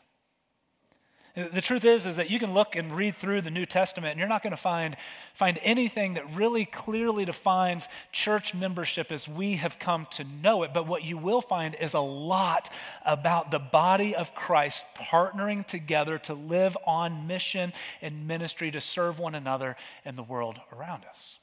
The 1.34 1.62
truth 1.62 1.86
is, 1.86 2.04
is 2.04 2.16
that 2.16 2.28
you 2.28 2.38
can 2.38 2.52
look 2.52 2.76
and 2.76 2.94
read 2.94 3.14
through 3.14 3.40
the 3.40 3.50
New 3.50 3.64
Testament 3.64 4.10
and 4.10 4.18
you're 4.18 4.28
not 4.28 4.42
going 4.42 4.50
to 4.50 4.56
find, 4.58 4.96
find 5.32 5.58
anything 5.62 6.14
that 6.14 6.36
really 6.36 6.66
clearly 6.66 7.24
defines 7.24 7.88
church 8.12 8.52
membership 8.52 9.10
as 9.10 9.26
we 9.26 9.54
have 9.54 9.78
come 9.78 10.06
to 10.10 10.24
know 10.42 10.62
it. 10.62 10.74
But 10.74 10.86
what 10.86 11.04
you 11.04 11.16
will 11.16 11.40
find 11.40 11.74
is 11.76 11.94
a 11.94 12.00
lot 12.00 12.68
about 13.06 13.50
the 13.50 13.58
body 13.58 14.14
of 14.14 14.34
Christ 14.34 14.84
partnering 14.98 15.66
together 15.66 16.18
to 16.18 16.34
live 16.34 16.76
on 16.86 17.26
mission 17.26 17.72
and 18.02 18.28
ministry 18.28 18.70
to 18.70 18.80
serve 18.80 19.18
one 19.18 19.34
another 19.34 19.76
and 20.04 20.18
the 20.18 20.22
world 20.22 20.60
around 20.70 21.06
us. 21.06 21.38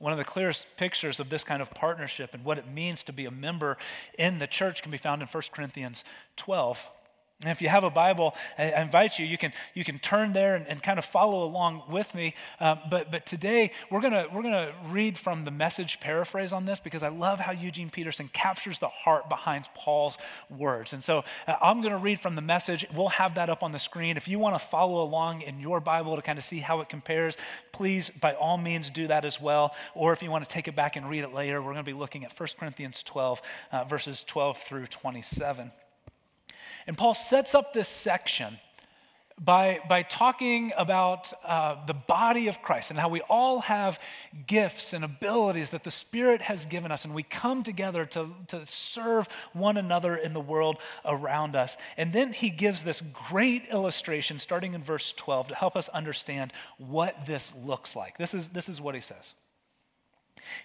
One 0.00 0.12
of 0.12 0.18
the 0.18 0.24
clearest 0.24 0.66
pictures 0.76 1.18
of 1.18 1.30
this 1.30 1.44
kind 1.44 1.62
of 1.62 1.70
partnership 1.70 2.34
and 2.34 2.44
what 2.44 2.58
it 2.58 2.68
means 2.68 3.04
to 3.04 3.12
be 3.14 3.24
a 3.24 3.30
member 3.30 3.78
in 4.18 4.38
the 4.38 4.46
church 4.46 4.82
can 4.82 4.90
be 4.90 4.98
found 4.98 5.22
in 5.22 5.28
1 5.28 5.42
Corinthians 5.50 6.04
12. 6.36 6.86
And 7.42 7.50
if 7.50 7.62
you 7.62 7.68
have 7.68 7.84
a 7.84 7.90
Bible, 7.90 8.34
I 8.58 8.82
invite 8.82 9.18
you, 9.18 9.24
you 9.24 9.38
can, 9.38 9.52
you 9.74 9.82
can 9.82 9.98
turn 9.98 10.34
there 10.34 10.56
and, 10.56 10.66
and 10.68 10.82
kind 10.82 10.98
of 10.98 11.04
follow 11.06 11.44
along 11.44 11.84
with 11.88 12.14
me. 12.14 12.34
Um, 12.60 12.80
but, 12.90 13.10
but 13.10 13.24
today, 13.24 13.70
we're 13.90 14.02
going 14.02 14.12
we're 14.32 14.42
gonna 14.42 14.72
read 14.88 15.16
from 15.16 15.44
the 15.44 15.50
message 15.50 16.00
paraphrase 16.00 16.52
on 16.52 16.66
this 16.66 16.78
because 16.80 17.02
I 17.02 17.08
love 17.08 17.40
how 17.40 17.52
Eugene 17.52 17.88
Peterson 17.88 18.28
captures 18.28 18.78
the 18.78 18.88
heart 18.88 19.28
behind 19.28 19.68
Paul's 19.74 20.18
words. 20.50 20.92
And 20.92 21.02
so 21.02 21.24
uh, 21.46 21.54
I'm 21.62 21.80
going 21.80 21.92
to 21.92 21.98
read 21.98 22.20
from 22.20 22.34
the 22.34 22.42
message. 22.42 22.86
We'll 22.94 23.08
have 23.08 23.34
that 23.36 23.50
up 23.50 23.62
on 23.62 23.72
the 23.72 23.78
screen. 23.78 24.16
If 24.16 24.28
you 24.28 24.38
want 24.38 24.54
to 24.54 24.64
follow 24.64 25.02
along 25.02 25.42
in 25.42 25.60
your 25.60 25.80
Bible 25.80 26.16
to 26.16 26.22
kind 26.22 26.38
of 26.38 26.44
see 26.44 26.58
how 26.58 26.80
it 26.80 26.88
compares, 26.88 27.36
please, 27.72 28.10
by 28.10 28.34
all 28.34 28.58
means, 28.58 28.90
do 28.90 29.06
that 29.06 29.24
as 29.24 29.40
well. 29.40 29.74
Or 29.94 30.12
if 30.12 30.22
you 30.22 30.30
want 30.30 30.44
to 30.44 30.50
take 30.50 30.68
it 30.68 30.76
back 30.76 30.96
and 30.96 31.08
read 31.08 31.24
it 31.24 31.32
later, 31.32 31.60
we're 31.60 31.72
going 31.72 31.84
to 31.84 31.90
be 31.90 31.98
looking 31.98 32.24
at 32.24 32.38
1 32.38 32.48
Corinthians 32.58 33.02
12, 33.02 33.42
uh, 33.72 33.84
verses 33.84 34.24
12 34.26 34.58
through 34.58 34.86
27. 34.86 35.72
And 36.90 36.98
Paul 36.98 37.14
sets 37.14 37.54
up 37.54 37.72
this 37.72 37.86
section 37.86 38.58
by, 39.38 39.78
by 39.88 40.02
talking 40.02 40.72
about 40.76 41.32
uh, 41.44 41.76
the 41.86 41.94
body 41.94 42.48
of 42.48 42.62
Christ 42.62 42.90
and 42.90 42.98
how 42.98 43.08
we 43.08 43.20
all 43.20 43.60
have 43.60 44.00
gifts 44.48 44.92
and 44.92 45.04
abilities 45.04 45.70
that 45.70 45.84
the 45.84 45.92
Spirit 45.92 46.42
has 46.42 46.66
given 46.66 46.90
us, 46.90 47.04
and 47.04 47.14
we 47.14 47.22
come 47.22 47.62
together 47.62 48.06
to, 48.06 48.34
to 48.48 48.66
serve 48.66 49.28
one 49.52 49.76
another 49.76 50.16
in 50.16 50.34
the 50.34 50.40
world 50.40 50.78
around 51.04 51.54
us. 51.54 51.76
And 51.96 52.12
then 52.12 52.32
he 52.32 52.50
gives 52.50 52.82
this 52.82 53.00
great 53.00 53.66
illustration 53.70 54.40
starting 54.40 54.74
in 54.74 54.82
verse 54.82 55.12
12 55.12 55.46
to 55.46 55.54
help 55.54 55.76
us 55.76 55.88
understand 55.90 56.52
what 56.78 57.24
this 57.24 57.52
looks 57.54 57.94
like. 57.94 58.18
This 58.18 58.34
is, 58.34 58.48
this 58.48 58.68
is 58.68 58.80
what 58.80 58.96
he 58.96 59.00
says. 59.00 59.34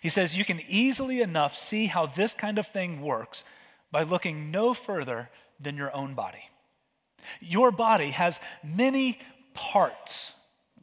He 0.02 0.10
says, 0.10 0.36
You 0.36 0.44
can 0.44 0.60
easily 0.68 1.22
enough 1.22 1.56
see 1.56 1.86
how 1.86 2.08
this 2.08 2.34
kind 2.34 2.58
of 2.58 2.66
thing 2.66 3.04
works 3.04 3.44
by 3.92 4.02
looking 4.02 4.50
no 4.50 4.74
further 4.74 5.30
than 5.60 5.78
your 5.78 5.96
own 5.96 6.14
body. 6.14 6.44
Your 7.40 7.72
body 7.72 8.12
has 8.12 8.40
many 8.64 9.20
parts, 9.54 10.34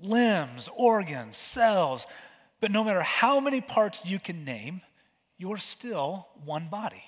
limbs, 0.02 0.68
organs, 0.76 1.36
cells, 1.36 2.06
but 2.60 2.70
no 2.70 2.84
matter 2.84 3.02
how 3.02 3.40
many 3.40 3.60
parts 3.60 4.04
you 4.04 4.18
can 4.18 4.44
name, 4.44 4.80
you're 5.38 5.58
still 5.58 6.28
one 6.44 6.68
body. 6.68 7.04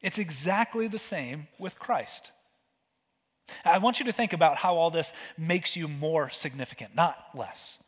It's 0.00 0.18
exactly 0.18 0.88
the 0.88 0.98
same 0.98 1.48
with 1.58 1.78
Christ. 1.78 2.32
I 3.64 3.78
want 3.78 3.98
you 3.98 4.06
to 4.06 4.12
think 4.12 4.32
about 4.32 4.56
how 4.56 4.76
all 4.76 4.90
this 4.90 5.12
makes 5.36 5.76
you 5.76 5.88
more 5.88 6.30
significant, 6.30 6.94
not 6.94 7.16
less. 7.34 7.78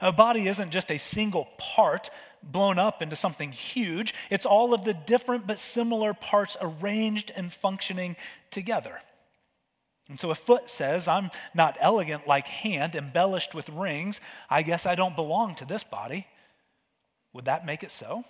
A 0.00 0.12
body 0.12 0.48
isn't 0.48 0.70
just 0.70 0.90
a 0.90 0.98
single 0.98 1.48
part 1.58 2.08
blown 2.42 2.78
up 2.78 3.02
into 3.02 3.16
something 3.16 3.52
huge, 3.52 4.14
it's 4.30 4.46
all 4.46 4.74
of 4.74 4.84
the 4.84 4.94
different 4.94 5.46
but 5.46 5.58
similar 5.58 6.14
parts 6.14 6.56
arranged 6.60 7.30
and 7.36 7.52
functioning 7.52 8.16
together. 8.50 9.00
And 10.08 10.18
so, 10.18 10.30
a 10.30 10.34
foot 10.34 10.68
says, 10.68 11.06
I'm 11.06 11.30
not 11.54 11.76
elegant 11.80 12.26
like 12.26 12.46
hand, 12.46 12.94
embellished 12.94 13.54
with 13.54 13.68
rings, 13.70 14.20
I 14.50 14.62
guess 14.62 14.84
I 14.84 14.94
don't 14.94 15.16
belong 15.16 15.54
to 15.56 15.64
this 15.64 15.84
body, 15.84 16.26
would 17.32 17.44
that 17.46 17.64
make 17.64 17.82
it 17.82 17.90
so? 17.90 18.24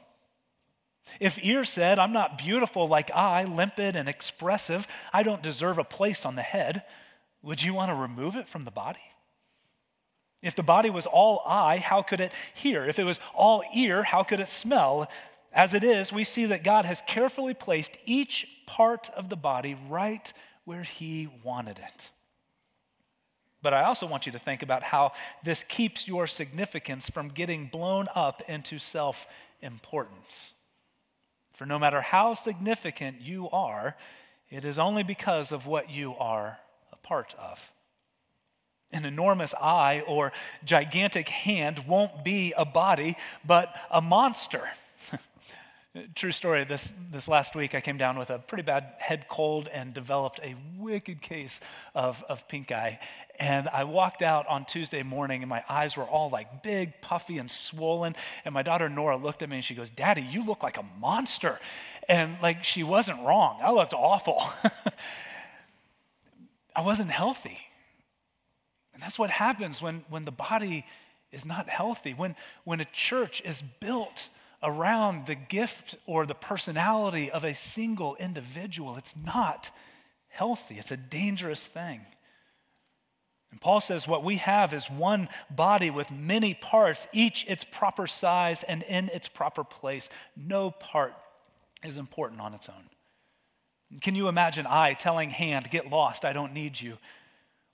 If 1.18 1.44
ear 1.44 1.64
said, 1.64 1.98
I'm 1.98 2.12
not 2.12 2.38
beautiful 2.38 2.88
like 2.88 3.10
eye, 3.10 3.44
limpid 3.44 3.96
and 3.96 4.08
expressive, 4.08 4.86
I 5.12 5.22
don't 5.22 5.42
deserve 5.42 5.78
a 5.78 5.84
place 5.84 6.24
on 6.24 6.36
the 6.36 6.42
head, 6.42 6.82
would 7.42 7.62
you 7.62 7.74
want 7.74 7.90
to 7.90 7.96
remove 7.96 8.36
it 8.36 8.46
from 8.46 8.64
the 8.64 8.70
body? 8.70 9.00
If 10.42 10.56
the 10.56 10.62
body 10.62 10.90
was 10.90 11.06
all 11.06 11.40
eye, 11.46 11.78
how 11.78 12.02
could 12.02 12.20
it 12.20 12.32
hear? 12.54 12.84
If 12.84 12.98
it 12.98 13.04
was 13.04 13.20
all 13.34 13.62
ear, 13.74 14.02
how 14.02 14.24
could 14.24 14.40
it 14.40 14.48
smell? 14.48 15.08
As 15.52 15.72
it 15.72 15.84
is, 15.84 16.12
we 16.12 16.24
see 16.24 16.46
that 16.46 16.64
God 16.64 16.84
has 16.84 17.02
carefully 17.06 17.54
placed 17.54 17.96
each 18.04 18.48
part 18.66 19.08
of 19.16 19.28
the 19.28 19.36
body 19.36 19.76
right 19.88 20.32
where 20.64 20.82
He 20.82 21.28
wanted 21.44 21.78
it. 21.78 22.10
But 23.62 23.72
I 23.72 23.84
also 23.84 24.06
want 24.06 24.26
you 24.26 24.32
to 24.32 24.38
think 24.40 24.62
about 24.62 24.82
how 24.82 25.12
this 25.44 25.62
keeps 25.62 26.08
your 26.08 26.26
significance 26.26 27.08
from 27.08 27.28
getting 27.28 27.66
blown 27.66 28.08
up 28.14 28.42
into 28.48 28.78
self 28.78 29.26
importance. 29.60 30.52
For 31.52 31.64
no 31.64 31.78
matter 31.78 32.00
how 32.00 32.34
significant 32.34 33.20
you 33.20 33.48
are, 33.50 33.96
it 34.50 34.64
is 34.64 34.78
only 34.78 35.04
because 35.04 35.52
of 35.52 35.66
what 35.66 35.90
you 35.90 36.16
are 36.16 36.58
a 36.92 36.96
part 36.96 37.34
of. 37.38 37.72
An 38.92 39.04
enormous 39.04 39.54
eye 39.54 40.02
or 40.06 40.32
gigantic 40.64 41.28
hand 41.28 41.84
won't 41.86 42.24
be 42.24 42.54
a 42.56 42.64
body, 42.64 43.16
but 43.44 43.74
a 43.90 44.00
monster. 44.00 44.62
True 46.14 46.32
story. 46.32 46.64
This, 46.64 46.90
this 47.10 47.28
last 47.28 47.54
week, 47.54 47.74
I 47.74 47.80
came 47.80 47.98
down 47.98 48.18
with 48.18 48.30
a 48.30 48.38
pretty 48.38 48.62
bad 48.62 48.86
head 48.98 49.26
cold 49.28 49.68
and 49.72 49.92
developed 49.92 50.40
a 50.42 50.54
wicked 50.78 51.20
case 51.20 51.60
of, 51.94 52.22
of 52.28 52.48
pink 52.48 52.72
eye. 52.72 52.98
And 53.38 53.68
I 53.68 53.84
walked 53.84 54.22
out 54.22 54.46
on 54.46 54.64
Tuesday 54.64 55.02
morning, 55.02 55.42
and 55.42 55.50
my 55.50 55.62
eyes 55.68 55.96
were 55.96 56.04
all 56.04 56.30
like 56.30 56.62
big, 56.62 57.00
puffy, 57.00 57.38
and 57.38 57.50
swollen. 57.50 58.14
And 58.44 58.54
my 58.54 58.62
daughter 58.62 58.88
Nora 58.88 59.16
looked 59.16 59.42
at 59.42 59.50
me 59.50 59.56
and 59.56 59.64
she 59.64 59.74
goes, 59.74 59.90
Daddy, 59.90 60.22
you 60.22 60.44
look 60.44 60.62
like 60.62 60.78
a 60.78 60.84
monster. 60.98 61.58
And 62.08 62.36
like, 62.42 62.64
she 62.64 62.82
wasn't 62.82 63.22
wrong. 63.22 63.58
I 63.62 63.72
looked 63.72 63.94
awful. 63.94 64.42
I 66.74 66.82
wasn't 66.82 67.10
healthy. 67.10 67.58
That's 69.02 69.18
what 69.18 69.30
happens 69.30 69.82
when, 69.82 70.04
when 70.08 70.24
the 70.24 70.30
body 70.30 70.86
is 71.32 71.44
not 71.44 71.68
healthy, 71.68 72.14
when, 72.14 72.36
when 72.62 72.80
a 72.80 72.84
church 72.84 73.42
is 73.44 73.60
built 73.80 74.28
around 74.62 75.26
the 75.26 75.34
gift 75.34 75.96
or 76.06 76.24
the 76.24 76.36
personality 76.36 77.28
of 77.28 77.42
a 77.42 77.52
single 77.52 78.14
individual. 78.16 78.96
It's 78.96 79.14
not 79.16 79.70
healthy, 80.28 80.76
it's 80.76 80.92
a 80.92 80.96
dangerous 80.96 81.66
thing. 81.66 82.00
And 83.50 83.60
Paul 83.60 83.80
says 83.80 84.06
what 84.06 84.22
we 84.22 84.36
have 84.36 84.72
is 84.72 84.88
one 84.88 85.28
body 85.50 85.90
with 85.90 86.12
many 86.12 86.54
parts, 86.54 87.08
each 87.12 87.44
its 87.48 87.64
proper 87.64 88.06
size 88.06 88.62
and 88.62 88.84
in 88.84 89.08
its 89.08 89.26
proper 89.26 89.64
place. 89.64 90.08
No 90.36 90.70
part 90.70 91.12
is 91.84 91.96
important 91.96 92.40
on 92.40 92.54
its 92.54 92.68
own. 92.68 94.00
Can 94.00 94.14
you 94.14 94.28
imagine 94.28 94.64
I 94.66 94.94
telling 94.94 95.30
hand, 95.30 95.70
get 95.70 95.90
lost, 95.90 96.24
I 96.24 96.32
don't 96.32 96.54
need 96.54 96.80
you? 96.80 96.98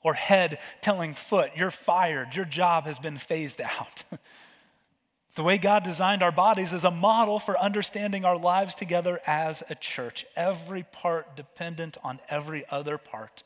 Or 0.03 0.15
head 0.15 0.59
telling 0.81 1.15
foot, 1.15 1.53
You're 1.57 1.71
fired, 1.71 2.35
your 2.35 2.45
job 2.45 2.85
has 2.85 2.99
been 2.99 3.19
phased 3.19 3.61
out. 3.61 4.05
the 5.35 5.43
way 5.43 5.59
God 5.59 5.85
designed 5.85 6.23
our 6.23 6.33
bodies 6.33 6.73
is 6.73 6.85
a 6.85 6.91
model 6.91 7.39
for 7.39 7.59
understanding 7.59 8.25
our 8.25 8.37
lives 8.37 8.75
together 8.75 9.21
as 9.27 9.63
a 9.69 9.75
church, 9.75 10.27
every 10.37 10.83
part 10.83 11.37
dependent 11.37 11.97
on 12.03 12.21
every 12.29 12.65
other 12.71 12.99
part. 12.99 13.43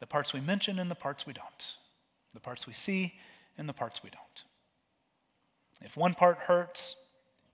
The 0.00 0.06
parts 0.06 0.32
we 0.32 0.40
mention 0.40 0.78
and 0.78 0.90
the 0.90 0.94
parts 0.94 1.26
we 1.26 1.32
don't, 1.32 1.74
the 2.34 2.40
parts 2.40 2.66
we 2.66 2.72
see 2.72 3.14
and 3.58 3.68
the 3.68 3.74
parts 3.74 4.02
we 4.02 4.10
don't. 4.10 4.44
If 5.82 5.96
one 5.96 6.14
part 6.14 6.38
hurts, 6.38 6.96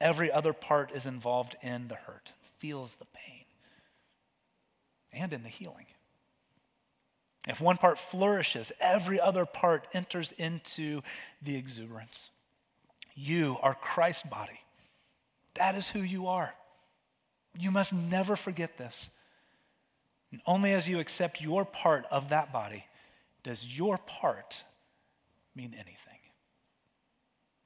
every 0.01 0.31
other 0.31 0.53
part 0.53 0.93
is 0.93 1.07
involved 1.07 1.57
in 1.63 1.89
the 1.89 1.95
hurt, 1.95 2.35
feels 2.59 2.97
the 2.97 3.07
pain, 3.07 3.45
and 5.13 5.33
in 5.33 5.43
the 5.43 5.49
healing. 5.49 5.87
If 7.47 7.61
one 7.61 7.77
part 7.77 7.99
flourishes, 7.99 8.73
every 8.81 9.21
other 9.21 9.47
part 9.47 9.87
enters 9.93 10.33
into 10.33 11.03
the 11.41 11.57
exuberance. 11.57 12.31
You 13.15 13.57
are 13.63 13.75
Christ's 13.75 14.25
body. 14.29 14.61
That 15.55 15.75
is 15.75 15.89
who 15.89 16.01
you 16.01 16.27
are. 16.27 16.53
You 17.59 17.71
must 17.71 17.93
never 17.93 18.37
forget 18.37 18.77
this. 18.77 19.11
And 20.33 20.41
only 20.47 20.73
as 20.73 20.89
you 20.89 20.99
accept 20.99 21.41
your 21.41 21.65
part 21.65 22.05
of 22.11 22.31
that 22.31 22.53
body 22.53 22.85
does 23.43 23.65
your 23.79 23.97
part 23.97 24.65
mean 25.55 25.73
anything. 25.73 26.16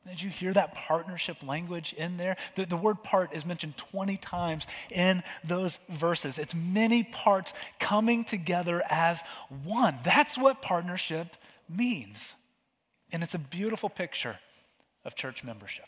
Did 0.09 0.23
you 0.23 0.31
hear 0.31 0.53
that 0.55 0.75
partnership 0.75 1.43
language 1.47 1.93
in 1.93 2.17
there? 2.17 2.37
The, 2.57 2.65
the 2.65 2.77
word 2.77 3.03
part 3.05 3.35
is 3.35 3.45
mentioned 3.45 3.77
20 3.77 4.17
times 4.17 4.67
in 4.91 5.23
those 5.45 5.79
verses. 5.91 6.39
It's 6.39 6.55
many 6.55 7.03
parts 7.05 7.53
coming 7.79 8.25
together 8.25 8.83
as 8.89 9.23
one. 9.65 9.97
That's 10.03 10.39
what 10.39 10.63
partnership 10.63 11.37
means. 11.69 12.35
And 13.13 13.23
it's 13.23 13.35
a 13.35 13.39
beautiful 13.39 13.91
picture 13.91 14.39
of 15.05 15.15
church 15.15 15.45
membership. 15.45 15.87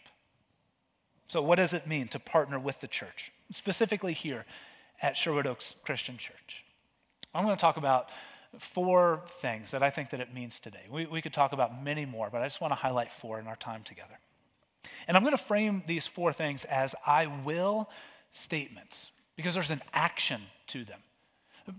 So, 1.28 1.40
what 1.40 1.56
does 1.56 1.72
it 1.72 1.86
mean 1.86 2.08
to 2.08 2.18
partner 2.18 2.58
with 2.58 2.80
the 2.80 2.86
church, 2.86 3.32
specifically 3.50 4.12
here 4.12 4.44
at 5.00 5.16
Sherwood 5.16 5.46
Oaks 5.46 5.74
Christian 5.82 6.18
Church? 6.18 6.64
I'm 7.34 7.44
going 7.44 7.56
to 7.56 7.60
talk 7.60 7.78
about 7.78 8.10
four 8.58 9.22
things 9.40 9.70
that 9.70 9.82
I 9.82 9.90
think 9.90 10.10
that 10.10 10.20
it 10.20 10.34
means 10.34 10.60
today. 10.60 10.86
We, 10.90 11.06
we 11.06 11.22
could 11.22 11.32
talk 11.32 11.52
about 11.52 11.82
many 11.82 12.04
more, 12.04 12.28
but 12.30 12.42
I 12.42 12.46
just 12.46 12.60
want 12.60 12.72
to 12.72 12.76
highlight 12.76 13.10
four 13.10 13.38
in 13.38 13.46
our 13.46 13.56
time 13.56 13.82
together. 13.82 14.18
And 15.08 15.16
I'm 15.16 15.22
going 15.22 15.36
to 15.36 15.42
frame 15.42 15.82
these 15.86 16.06
four 16.06 16.32
things 16.32 16.64
as 16.64 16.94
I 17.06 17.26
will 17.26 17.88
statements 18.32 19.10
because 19.36 19.54
there's 19.54 19.70
an 19.70 19.82
action 19.92 20.40
to 20.68 20.84
them. 20.84 21.00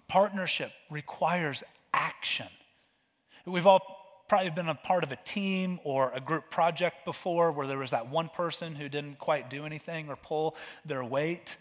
Partnership 0.08 0.72
requires 0.90 1.64
action. 1.94 2.48
We've 3.46 3.68
all 3.68 4.26
probably 4.30 4.50
been 4.50 4.70
a 4.70 4.76
part 4.76 5.04
of 5.04 5.12
a 5.12 5.18
team 5.26 5.80
or 5.84 6.12
a 6.14 6.22
group 6.22 6.50
project 6.50 7.06
before 7.06 7.52
where 7.52 7.68
there 7.68 7.78
was 7.78 7.92
that 7.92 8.08
one 8.08 8.30
person 8.30 8.76
who 8.76 8.90
didn't 8.90 9.20
quite 9.20 9.50
do 9.50 9.66
anything 9.66 10.10
or 10.10 10.16
pull 10.16 10.56
their 10.86 11.04
weight. 11.04 11.58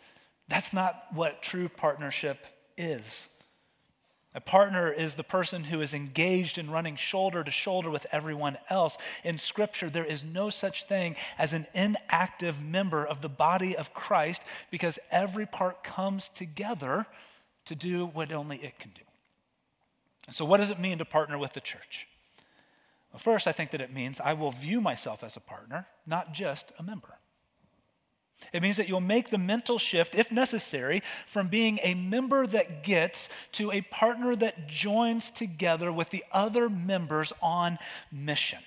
That's 0.49 0.73
not 0.73 1.05
what 1.13 1.43
true 1.43 1.69
partnership 1.69 2.47
is. 2.77 3.29
A 4.35 4.41
partner 4.41 4.91
is 4.91 5.15
the 5.15 5.23
person 5.23 5.65
who 5.65 5.83
is 5.83 5.93
engaged 5.93 6.57
in 6.57 6.71
running 6.71 6.97
shoulder 6.97 7.45
to 7.45 7.51
shoulder 7.51 7.91
with 7.91 8.07
everyone 8.13 8.57
else. 8.71 8.97
In 9.25 9.37
Scripture, 9.37 9.91
there 9.91 10.07
is 10.07 10.25
no 10.25 10.49
such 10.49 10.85
thing 10.85 11.17
as 11.39 11.53
an 11.53 11.67
inactive 11.75 12.63
member 12.63 13.05
of 13.05 13.21
the 13.21 13.29
body 13.29 13.77
of 13.77 13.93
Christ 13.93 14.43
because 14.71 14.99
every 15.11 15.45
part 15.45 15.85
comes 15.85 16.29
together 16.29 17.07
to 17.67 17.75
do 17.75 18.07
what 18.07 18.33
only 18.33 18.57
it 18.57 18.79
can 18.79 18.91
do. 18.93 19.03
So, 20.31 20.47
what 20.47 20.59
does 20.59 20.71
it 20.71 20.79
mean 20.79 20.99
to 20.99 21.05
partner 21.05 21.37
with 21.37 21.53
the 21.53 21.61
church? 21.61 22.09
Well, 23.13 23.19
first, 23.19 23.47
I 23.47 23.53
think 23.53 23.71
that 23.73 23.83
it 23.83 23.93
means 23.93 24.19
I 24.19 24.33
will 24.33 24.53
view 24.53 24.81
myself 24.81 25.23
as 25.23 25.37
a 25.37 25.41
partner, 25.41 25.87
not 26.07 26.33
just 26.33 26.73
a 26.79 26.83
member. 26.83 27.19
It 28.53 28.63
means 28.63 28.77
that 28.77 28.89
you'll 28.89 29.01
make 29.01 29.31
the 29.31 29.39
mental 29.39 29.79
shift, 29.79 30.15
if 30.15 30.31
necessary, 30.31 31.03
from 31.27 31.49
being 31.49 31.79
a 31.83 31.95
member 31.95 32.47
that 32.47 32.85
gets 32.85 33.29
to 33.53 33.71
a 33.73 33.81
partner 33.83 34.37
that 34.37 34.69
joins 34.69 35.31
together 35.31 35.93
with 35.93 36.11
the 36.11 36.25
other 36.33 36.69
members 36.69 37.33
on 37.41 37.79
mission. 38.11 38.59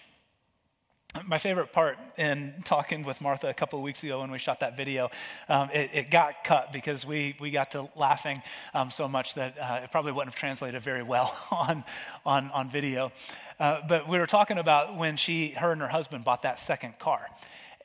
My 1.27 1.37
favorite 1.37 1.71
part 1.71 1.97
in 2.17 2.53
talking 2.65 3.03
with 3.03 3.21
Martha 3.21 3.47
a 3.47 3.53
couple 3.53 3.79
of 3.79 3.83
weeks 3.83 4.03
ago 4.03 4.19
when 4.19 4.31
we 4.31 4.37
shot 4.37 4.59
that 4.59 4.75
video, 4.75 5.09
um, 5.47 5.69
it, 5.73 5.89
it, 5.93 6.11
got 6.11 6.43
cut 6.43 6.73
because 6.73 7.05
we, 7.05 7.37
we 7.39 7.51
got 7.51 7.71
to 7.71 7.87
laughing 7.95 8.41
um, 8.73 8.91
so 8.91 9.07
much 9.07 9.33
that 9.35 9.57
uh, 9.57 9.79
it 9.83 9.91
probably 9.91 10.11
wouldn't 10.11 10.33
have 10.33 10.39
translated 10.39 10.81
very 10.81 11.03
well 11.03 11.33
on, 11.51 11.85
on, 12.25 12.51
on 12.51 12.69
video. 12.69 13.13
Uh, 13.59 13.79
but 13.87 14.09
we 14.09 14.19
were 14.19 14.25
talking 14.25 14.57
about 14.57 14.97
when 14.97 15.15
she, 15.15 15.49
her 15.51 15.71
and 15.71 15.79
her 15.79 15.87
husband 15.87 16.25
bought 16.25 16.41
that 16.41 16.59
second 16.59 16.99
car. 16.99 17.27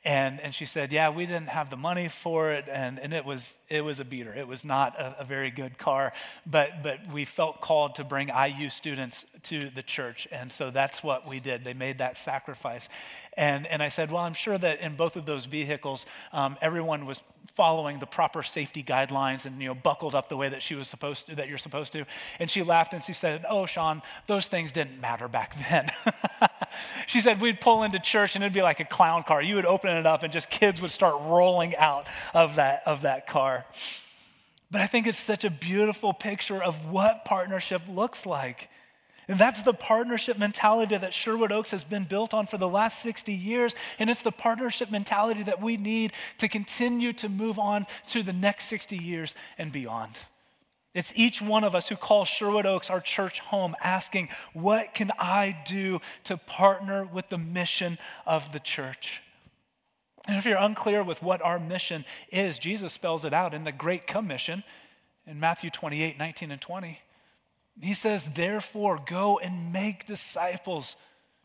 And, 0.03 0.39
and 0.41 0.53
she 0.53 0.65
said, 0.65 0.91
Yeah, 0.91 1.11
we 1.11 1.27
didn't 1.27 1.49
have 1.49 1.69
the 1.69 1.77
money 1.77 2.07
for 2.07 2.51
it. 2.51 2.65
And, 2.67 2.97
and 2.97 3.13
it, 3.13 3.23
was, 3.23 3.55
it 3.69 3.81
was 3.81 3.99
a 3.99 4.05
beater. 4.05 4.33
It 4.33 4.47
was 4.47 4.65
not 4.65 4.99
a, 4.99 5.17
a, 5.19 5.23
very 5.23 5.51
good 5.51 5.77
car. 5.77 6.11
But, 6.45 6.81
but 6.81 7.11
we 7.13 7.23
felt 7.23 7.61
called 7.61 7.95
to 7.95 8.03
bring 8.03 8.29
IU 8.29 8.71
students 8.71 9.25
to 9.43 9.69
the 9.69 9.83
church. 9.83 10.27
And 10.31 10.51
so 10.51 10.71
that's 10.71 11.03
what 11.03 11.27
we 11.27 11.39
did. 11.39 11.63
They 11.63 11.75
made 11.75 11.99
that 11.99 12.17
sacrifice. 12.17 12.89
And, 13.37 13.67
and 13.67 13.83
I 13.83 13.89
said, 13.89 14.11
Well, 14.11 14.23
I'm 14.23 14.33
sure 14.33 14.57
that 14.57 14.81
in 14.81 14.95
both 14.95 15.15
of 15.17 15.27
those 15.27 15.45
vehicles, 15.45 16.07
um, 16.33 16.57
everyone 16.61 17.05
was 17.05 17.21
following 17.55 17.99
the 17.99 18.05
proper 18.05 18.43
safety 18.43 18.81
guidelines 18.81 19.45
and 19.45 19.61
you 19.61 19.67
know 19.67 19.75
buckled 19.75 20.15
up 20.15 20.29
the 20.29 20.37
way 20.37 20.47
that 20.47 20.61
she 20.61 20.75
was 20.75 20.87
supposed 20.87 21.27
to 21.27 21.35
that 21.35 21.49
you're 21.49 21.57
supposed 21.57 21.91
to 21.91 22.05
and 22.39 22.49
she 22.49 22.63
laughed 22.63 22.93
and 22.93 23.03
she 23.03 23.13
said 23.13 23.43
oh 23.49 23.65
Shawn 23.65 24.01
those 24.27 24.47
things 24.47 24.71
didn't 24.71 25.01
matter 25.01 25.27
back 25.27 25.55
then 25.69 25.89
she 27.07 27.19
said 27.19 27.41
we'd 27.41 27.59
pull 27.59 27.83
into 27.83 27.99
church 27.99 28.35
and 28.35 28.43
it'd 28.43 28.53
be 28.53 28.61
like 28.61 28.79
a 28.79 28.85
clown 28.85 29.23
car 29.23 29.41
you 29.41 29.55
would 29.55 29.65
open 29.65 29.90
it 29.97 30.05
up 30.05 30.23
and 30.23 30.31
just 30.31 30.49
kids 30.49 30.81
would 30.81 30.91
start 30.91 31.15
rolling 31.21 31.75
out 31.75 32.07
of 32.33 32.55
that 32.55 32.81
of 32.85 33.01
that 33.01 33.27
car 33.27 33.65
but 34.69 34.81
i 34.81 34.87
think 34.87 35.07
it's 35.07 35.17
such 35.17 35.43
a 35.43 35.49
beautiful 35.49 36.13
picture 36.13 36.61
of 36.61 36.89
what 36.91 37.25
partnership 37.25 37.81
looks 37.87 38.25
like 38.25 38.69
and 39.31 39.39
that's 39.39 39.61
the 39.61 39.71
partnership 39.71 40.37
mentality 40.37 40.97
that 40.97 41.13
Sherwood 41.13 41.53
Oaks 41.53 41.71
has 41.71 41.85
been 41.85 42.03
built 42.03 42.33
on 42.33 42.47
for 42.47 42.57
the 42.57 42.67
last 42.67 43.01
60 43.01 43.31
years. 43.31 43.73
And 43.97 44.09
it's 44.09 44.23
the 44.23 44.31
partnership 44.31 44.91
mentality 44.91 45.43
that 45.43 45.61
we 45.61 45.77
need 45.77 46.11
to 46.39 46.49
continue 46.49 47.13
to 47.13 47.29
move 47.29 47.57
on 47.57 47.85
to 48.09 48.23
the 48.23 48.33
next 48.33 48.65
60 48.65 48.97
years 48.97 49.33
and 49.57 49.71
beyond. 49.71 50.17
It's 50.93 51.13
each 51.15 51.41
one 51.41 51.63
of 51.63 51.75
us 51.75 51.87
who 51.87 51.95
calls 51.95 52.27
Sherwood 52.27 52.65
Oaks 52.65 52.89
our 52.89 52.99
church 52.99 53.39
home, 53.39 53.73
asking, 53.81 54.27
What 54.51 54.93
can 54.93 55.11
I 55.17 55.57
do 55.65 56.01
to 56.25 56.35
partner 56.35 57.05
with 57.05 57.29
the 57.29 57.37
mission 57.37 57.97
of 58.25 58.51
the 58.51 58.59
church? 58.59 59.21
And 60.27 60.37
if 60.37 60.45
you're 60.45 60.57
unclear 60.57 61.03
with 61.03 61.23
what 61.23 61.41
our 61.41 61.59
mission 61.59 62.05
is, 62.31 62.59
Jesus 62.59 62.93
spells 62.93 63.25
it 63.25 63.33
out 63.33 63.53
in 63.53 63.63
the 63.63 63.71
Great 63.71 64.05
Commission 64.05 64.63
in 65.25 65.39
Matthew 65.39 65.69
28 65.69 66.17
19 66.17 66.51
and 66.51 66.61
20. 66.61 66.99
He 67.81 67.93
says, 67.93 68.25
therefore, 68.35 69.01
go 69.05 69.39
and 69.39 69.73
make 69.73 70.05
disciples, 70.05 70.95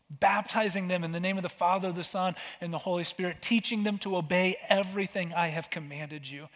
baptizing 0.09 0.87
them 0.87 1.03
in 1.03 1.11
the 1.11 1.19
name 1.19 1.37
of 1.37 1.43
the 1.43 1.49
Father, 1.49 1.91
the 1.91 2.03
Son, 2.03 2.35
and 2.61 2.71
the 2.71 2.77
Holy 2.77 3.03
Spirit, 3.03 3.41
teaching 3.41 3.83
them 3.83 3.97
to 3.99 4.17
obey 4.17 4.57
everything 4.69 5.33
I 5.33 5.47
have 5.47 5.69
commanded 5.69 6.29
you. 6.29 6.49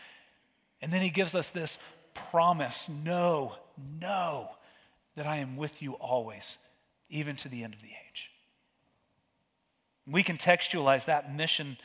And 0.82 0.92
then 0.92 1.02
he 1.02 1.10
gives 1.10 1.34
us 1.34 1.50
this 1.50 1.78
promise 2.14 2.90
know, 2.90 3.56
know 4.00 4.50
that 5.16 5.26
I 5.26 5.38
am 5.38 5.56
with 5.56 5.82
you 5.82 5.94
always, 5.94 6.58
even 7.10 7.36
to 7.38 7.50
the 7.50 7.64
end 7.64 7.74
of 7.74 7.82
the 7.82 7.88
age. 7.88 8.32
We 10.06 10.24
contextualize 10.24 11.06
that 11.06 11.34
mission 11.34 11.78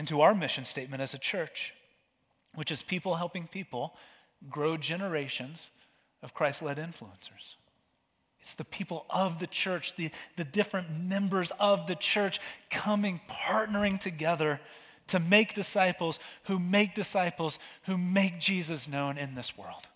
into 0.00 0.22
our 0.22 0.34
mission 0.34 0.64
statement 0.64 1.02
as 1.02 1.12
a 1.12 1.18
church, 1.18 1.74
which 2.54 2.70
is 2.70 2.80
people 2.80 3.16
helping 3.16 3.46
people 3.46 3.94
grow 4.48 4.78
generations 4.78 5.70
of 6.22 6.32
Christ 6.32 6.62
led 6.62 6.78
influencers. 6.78 7.56
It's 8.40 8.54
the 8.54 8.64
people 8.64 9.04
of 9.10 9.40
the 9.40 9.46
church, 9.46 9.94
the, 9.96 10.10
the 10.36 10.44
different 10.44 10.86
members 11.06 11.52
of 11.60 11.86
the 11.86 11.96
church 11.96 12.40
coming, 12.70 13.20
partnering 13.28 14.00
together 14.00 14.58
to 15.08 15.18
make 15.18 15.52
disciples 15.52 16.18
who 16.44 16.58
make 16.58 16.94
disciples 16.94 17.58
who 17.82 17.98
make 17.98 18.40
Jesus 18.40 18.88
known 18.88 19.18
in 19.18 19.34
this 19.34 19.58
world. 19.58 19.86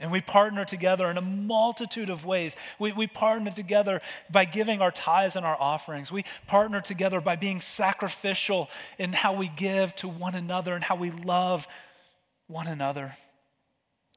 And 0.00 0.10
we 0.10 0.20
partner 0.20 0.64
together 0.64 1.08
in 1.08 1.16
a 1.16 1.22
multitude 1.22 2.10
of 2.10 2.24
ways. 2.24 2.56
We, 2.78 2.92
we 2.92 3.06
partner 3.06 3.52
together 3.52 4.00
by 4.28 4.44
giving 4.44 4.82
our 4.82 4.90
tithes 4.90 5.36
and 5.36 5.46
our 5.46 5.56
offerings. 5.60 6.10
We 6.10 6.24
partner 6.48 6.80
together 6.80 7.20
by 7.20 7.36
being 7.36 7.60
sacrificial 7.60 8.68
in 8.98 9.12
how 9.12 9.34
we 9.34 9.48
give 9.48 9.94
to 9.96 10.08
one 10.08 10.34
another 10.34 10.74
and 10.74 10.82
how 10.82 10.96
we 10.96 11.10
love 11.10 11.68
one 12.48 12.66
another. 12.66 13.14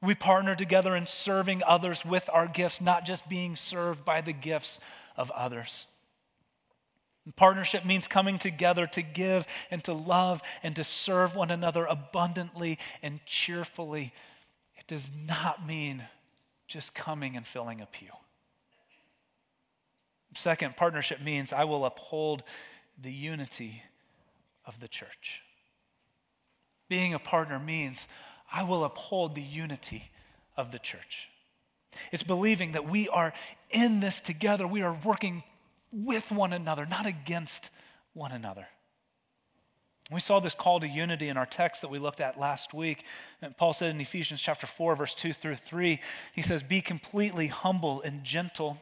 We 0.02 0.14
partner 0.14 0.54
together 0.54 0.96
in 0.96 1.06
serving 1.06 1.62
others 1.66 2.04
with 2.04 2.28
our 2.32 2.48
gifts, 2.48 2.80
not 2.80 3.04
just 3.04 3.28
being 3.28 3.56
served 3.56 4.04
by 4.04 4.20
the 4.20 4.32
gifts 4.32 4.80
of 5.16 5.30
others. 5.30 5.86
Partnership 7.36 7.84
means 7.84 8.08
coming 8.08 8.38
together 8.38 8.86
to 8.88 9.02
give 9.02 9.46
and 9.70 9.82
to 9.84 9.92
love 9.92 10.42
and 10.62 10.74
to 10.76 10.84
serve 10.84 11.36
one 11.36 11.50
another 11.50 11.84
abundantly 11.84 12.78
and 13.02 13.24
cheerfully. 13.26 14.12
Does 14.88 15.12
not 15.26 15.64
mean 15.64 16.02
just 16.66 16.94
coming 16.94 17.36
and 17.36 17.46
filling 17.46 17.80
a 17.80 17.86
pew. 17.86 18.08
Second, 20.34 20.76
partnership 20.76 21.22
means 21.22 21.52
I 21.52 21.64
will 21.64 21.84
uphold 21.84 22.42
the 23.00 23.12
unity 23.12 23.82
of 24.66 24.80
the 24.80 24.88
church. 24.88 25.42
Being 26.88 27.14
a 27.14 27.18
partner 27.18 27.58
means 27.58 28.08
I 28.52 28.64
will 28.64 28.84
uphold 28.84 29.34
the 29.34 29.42
unity 29.42 30.10
of 30.56 30.72
the 30.72 30.78
church. 30.78 31.28
It's 32.12 32.22
believing 32.22 32.72
that 32.72 32.88
we 32.88 33.08
are 33.08 33.32
in 33.70 34.00
this 34.00 34.20
together. 34.20 34.66
We 34.66 34.82
are 34.82 34.96
working 35.04 35.42
with 35.92 36.30
one 36.30 36.52
another, 36.52 36.86
not 36.86 37.06
against 37.06 37.70
one 38.12 38.32
another. 38.32 38.68
We 40.10 40.20
saw 40.20 40.40
this 40.40 40.54
call 40.54 40.80
to 40.80 40.88
unity 40.88 41.28
in 41.28 41.36
our 41.36 41.46
text 41.46 41.82
that 41.82 41.90
we 41.90 41.98
looked 41.98 42.20
at 42.20 42.38
last 42.38 42.72
week. 42.72 43.04
And 43.42 43.54
Paul 43.56 43.74
said 43.74 43.94
in 43.94 44.00
Ephesians 44.00 44.40
chapter 44.40 44.66
4, 44.66 44.96
verse 44.96 45.14
2 45.14 45.34
through 45.34 45.56
3, 45.56 46.00
he 46.34 46.42
says, 46.42 46.62
Be 46.62 46.80
completely 46.80 47.48
humble 47.48 48.00
and 48.00 48.24
gentle. 48.24 48.80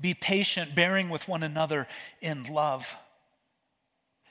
Be 0.00 0.12
patient, 0.12 0.74
bearing 0.74 1.08
with 1.08 1.28
one 1.28 1.42
another 1.42 1.88
in 2.20 2.44
love. 2.44 2.94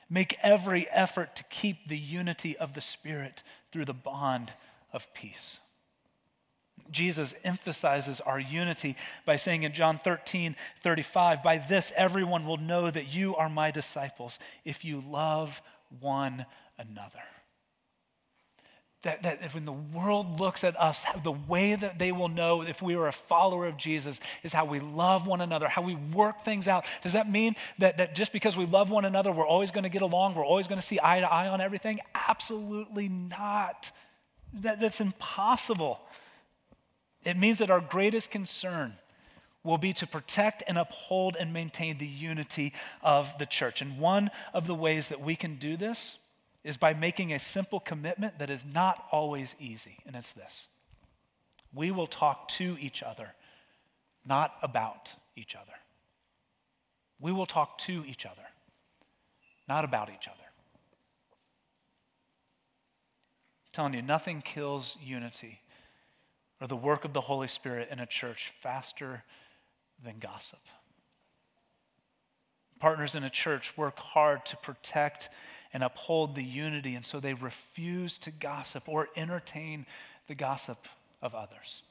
Make 0.08 0.36
every 0.42 0.86
effort 0.90 1.34
to 1.36 1.44
keep 1.44 1.88
the 1.88 1.98
unity 1.98 2.56
of 2.56 2.74
the 2.74 2.80
Spirit 2.80 3.42
through 3.72 3.86
the 3.86 3.94
bond 3.94 4.52
of 4.92 5.12
peace. 5.14 5.58
Jesus 6.92 7.34
emphasizes 7.44 8.20
our 8.20 8.38
unity 8.38 8.96
by 9.26 9.36
saying 9.36 9.64
in 9.64 9.72
John 9.72 9.98
13, 9.98 10.54
35, 10.80 11.42
By 11.42 11.58
this 11.58 11.92
everyone 11.96 12.46
will 12.46 12.58
know 12.58 12.90
that 12.90 13.14
you 13.14 13.34
are 13.36 13.48
my 13.48 13.70
disciples 13.70 14.38
if 14.64 14.84
you 14.84 15.02
love 15.08 15.60
one 16.00 16.46
another. 16.78 17.22
That, 19.02 19.24
that 19.24 19.52
when 19.52 19.64
the 19.64 19.72
world 19.72 20.38
looks 20.38 20.62
at 20.62 20.76
us, 20.76 21.04
the 21.24 21.32
way 21.32 21.74
that 21.74 21.98
they 21.98 22.12
will 22.12 22.28
know 22.28 22.62
if 22.62 22.80
we 22.80 22.94
are 22.94 23.08
a 23.08 23.12
follower 23.12 23.66
of 23.66 23.76
Jesus 23.76 24.20
is 24.44 24.52
how 24.52 24.64
we 24.64 24.78
love 24.78 25.26
one 25.26 25.40
another, 25.40 25.66
how 25.66 25.82
we 25.82 25.96
work 25.96 26.42
things 26.42 26.68
out. 26.68 26.84
Does 27.02 27.14
that 27.14 27.28
mean 27.28 27.56
that, 27.78 27.96
that 27.96 28.14
just 28.14 28.32
because 28.32 28.56
we 28.56 28.64
love 28.64 28.90
one 28.90 29.04
another, 29.04 29.32
we're 29.32 29.46
always 29.46 29.72
going 29.72 29.82
to 29.82 29.90
get 29.90 30.02
along, 30.02 30.36
we're 30.36 30.46
always 30.46 30.68
going 30.68 30.80
to 30.80 30.86
see 30.86 31.00
eye 31.02 31.18
to 31.18 31.26
eye 31.26 31.48
on 31.48 31.60
everything? 31.60 31.98
Absolutely 32.14 33.08
not. 33.08 33.90
That, 34.54 34.80
that's 34.80 35.00
impossible. 35.00 36.00
It 37.24 37.36
means 37.36 37.58
that 37.58 37.70
our 37.70 37.80
greatest 37.80 38.30
concern 38.30 38.94
will 39.64 39.78
be 39.78 39.92
to 39.92 40.06
protect 40.06 40.62
and 40.66 40.76
uphold 40.76 41.36
and 41.38 41.52
maintain 41.52 41.98
the 41.98 42.06
unity 42.06 42.72
of 43.00 43.36
the 43.38 43.46
church. 43.46 43.80
And 43.80 43.98
one 43.98 44.30
of 44.52 44.66
the 44.66 44.74
ways 44.74 45.08
that 45.08 45.20
we 45.20 45.36
can 45.36 45.56
do 45.56 45.76
this 45.76 46.18
is 46.64 46.76
by 46.76 46.94
making 46.94 47.32
a 47.32 47.38
simple 47.38 47.80
commitment 47.80 48.38
that 48.38 48.50
is 48.50 48.64
not 48.64 49.04
always 49.10 49.54
easy, 49.58 49.98
and 50.06 50.16
it's 50.16 50.32
this 50.32 50.68
we 51.74 51.90
will 51.90 52.06
talk 52.06 52.48
to 52.48 52.76
each 52.78 53.02
other, 53.02 53.32
not 54.26 54.54
about 54.62 55.14
each 55.36 55.56
other. 55.56 55.72
We 57.18 57.32
will 57.32 57.46
talk 57.46 57.78
to 57.78 58.04
each 58.06 58.26
other, 58.26 58.42
not 59.66 59.82
about 59.84 60.10
each 60.10 60.28
other. 60.28 60.36
I'm 63.64 63.72
telling 63.72 63.94
you, 63.94 64.02
nothing 64.02 64.42
kills 64.42 64.98
unity 65.02 65.61
or 66.62 66.68
the 66.68 66.76
work 66.76 67.04
of 67.04 67.12
the 67.12 67.20
Holy 67.20 67.48
Spirit 67.48 67.88
in 67.90 67.98
a 67.98 68.06
church 68.06 68.52
faster 68.60 69.24
than 70.04 70.20
gossip. 70.20 70.60
Partners 72.78 73.16
in 73.16 73.24
a 73.24 73.30
church 73.30 73.76
work 73.76 73.98
hard 73.98 74.46
to 74.46 74.56
protect 74.58 75.28
and 75.72 75.82
uphold 75.82 76.36
the 76.36 76.44
unity, 76.44 76.94
and 76.94 77.04
so 77.04 77.18
they 77.18 77.34
refuse 77.34 78.16
to 78.18 78.30
gossip 78.30 78.88
or 78.88 79.08
entertain 79.16 79.86
the 80.28 80.36
gossip 80.36 80.78
of 81.20 81.34
others. 81.34 81.82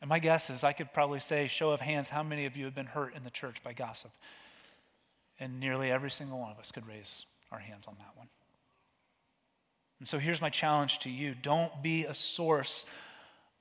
And 0.00 0.08
my 0.08 0.20
guess 0.20 0.48
is 0.48 0.64
I 0.64 0.72
could 0.72 0.94
probably 0.94 1.20
say, 1.20 1.46
show 1.46 1.70
of 1.70 1.80
hands, 1.80 2.08
how 2.08 2.22
many 2.22 2.46
of 2.46 2.56
you 2.56 2.64
have 2.64 2.74
been 2.74 2.86
hurt 2.86 3.14
in 3.14 3.24
the 3.24 3.30
church 3.30 3.62
by 3.62 3.74
gossip? 3.74 4.10
And 5.38 5.60
nearly 5.60 5.90
every 5.90 6.10
single 6.10 6.40
one 6.40 6.50
of 6.50 6.58
us 6.58 6.72
could 6.72 6.86
raise 6.86 7.26
our 7.52 7.58
hands 7.58 7.88
on 7.88 7.96
that 7.98 8.16
one. 8.16 8.28
And 9.98 10.08
so 10.08 10.16
here's 10.16 10.40
my 10.40 10.50
challenge 10.50 11.00
to 11.00 11.10
you 11.10 11.34
don't 11.34 11.82
be 11.82 12.06
a 12.06 12.14
source 12.14 12.86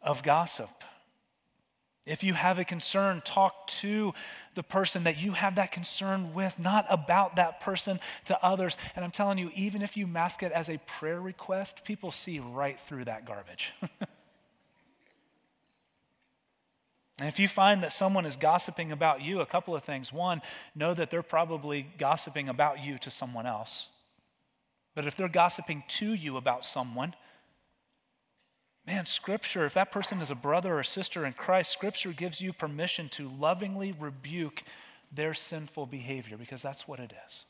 of 0.03 0.23
gossip. 0.23 0.69
If 2.05 2.21
you 2.21 2.33
have 2.33 2.59
a 2.59 2.65
concern, 2.65 3.21
talk 3.23 3.67
to 3.79 4.13
the 4.55 4.63
person 4.63 5.05
that 5.05 5.21
you 5.21 5.31
have 5.31 5.55
that 5.55 5.71
concern 5.71 6.33
with, 6.33 6.59
not 6.59 6.85
about 6.89 7.37
that 7.37 7.61
person 7.61 7.99
to 8.25 8.37
others. 8.43 8.75
And 8.95 9.05
I'm 9.05 9.11
telling 9.11 9.37
you, 9.37 9.51
even 9.55 9.81
if 9.81 9.95
you 9.95 10.05
mask 10.05 10.43
it 10.43 10.51
as 10.51 10.69
a 10.69 10.79
prayer 10.79 11.21
request, 11.21 11.85
people 11.85 12.11
see 12.11 12.39
right 12.39 12.77
through 12.77 13.05
that 13.05 13.25
garbage. 13.25 13.71
and 13.99 14.09
if 17.19 17.39
you 17.39 17.47
find 17.47 17.83
that 17.83 17.93
someone 17.93 18.25
is 18.25 18.35
gossiping 18.35 18.91
about 18.91 19.21
you, 19.21 19.39
a 19.39 19.45
couple 19.45 19.73
of 19.73 19.83
things. 19.83 20.11
One, 20.11 20.41
know 20.75 20.93
that 20.93 21.09
they're 21.09 21.23
probably 21.23 21.87
gossiping 21.97 22.49
about 22.49 22.83
you 22.83 22.97
to 22.97 23.09
someone 23.09 23.45
else. 23.45 23.87
But 24.93 25.07
if 25.07 25.15
they're 25.15 25.29
gossiping 25.29 25.85
to 25.87 26.13
you 26.13 26.35
about 26.35 26.65
someone, 26.65 27.15
Man, 28.85 29.05
Scripture, 29.05 29.65
if 29.65 29.73
that 29.75 29.91
person 29.91 30.19
is 30.19 30.29
a 30.29 30.35
brother 30.35 30.77
or 30.77 30.83
sister 30.83 31.25
in 31.25 31.33
Christ, 31.33 31.71
Scripture 31.71 32.11
gives 32.11 32.41
you 32.41 32.51
permission 32.51 33.07
to 33.09 33.29
lovingly 33.29 33.93
rebuke 33.97 34.63
their 35.11 35.33
sinful 35.33 35.85
behavior 35.85 36.37
because 36.37 36.61
that's 36.61 36.87
what 36.87 36.99
it 36.99 37.13
is. 37.25 37.45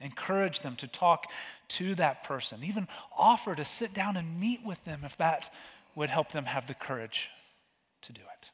Encourage 0.00 0.60
them 0.60 0.74
to 0.76 0.88
talk 0.88 1.26
to 1.68 1.94
that 1.96 2.24
person, 2.24 2.64
even 2.64 2.88
offer 3.16 3.54
to 3.54 3.64
sit 3.64 3.94
down 3.94 4.16
and 4.16 4.40
meet 4.40 4.60
with 4.64 4.84
them 4.84 5.00
if 5.04 5.16
that 5.16 5.52
would 5.94 6.10
help 6.10 6.32
them 6.32 6.44
have 6.44 6.66
the 6.66 6.74
courage 6.74 7.30
to 8.02 8.12
do 8.12 8.20
it. 8.20 8.50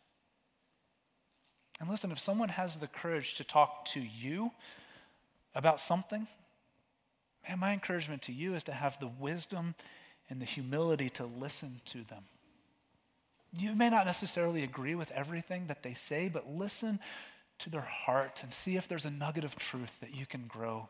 And 1.80 1.88
listen, 1.90 2.12
if 2.12 2.18
someone 2.18 2.48
has 2.50 2.76
the 2.76 2.86
courage 2.86 3.34
to 3.34 3.44
talk 3.44 3.84
to 3.86 4.00
you 4.00 4.52
about 5.54 5.80
something, 5.80 6.26
man, 7.48 7.58
my 7.58 7.72
encouragement 7.72 8.22
to 8.22 8.32
you 8.32 8.54
is 8.54 8.62
to 8.64 8.72
have 8.72 8.98
the 9.00 9.10
wisdom 9.20 9.74
and 10.28 10.40
the 10.40 10.46
humility 10.46 11.10
to 11.10 11.26
listen 11.26 11.80
to 11.86 12.04
them. 12.04 12.24
You 13.56 13.74
may 13.74 13.90
not 13.90 14.06
necessarily 14.06 14.64
agree 14.64 14.94
with 14.94 15.12
everything 15.12 15.66
that 15.68 15.82
they 15.82 15.94
say, 15.94 16.28
but 16.28 16.48
listen 16.48 16.98
to 17.60 17.70
their 17.70 17.82
heart 17.82 18.40
and 18.42 18.52
see 18.52 18.76
if 18.76 18.88
there's 18.88 19.04
a 19.04 19.10
nugget 19.10 19.44
of 19.44 19.56
truth 19.56 20.00
that 20.00 20.14
you 20.14 20.26
can 20.26 20.46
grow 20.48 20.88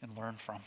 and 0.00 0.16
learn 0.16 0.36
from. 0.36 0.60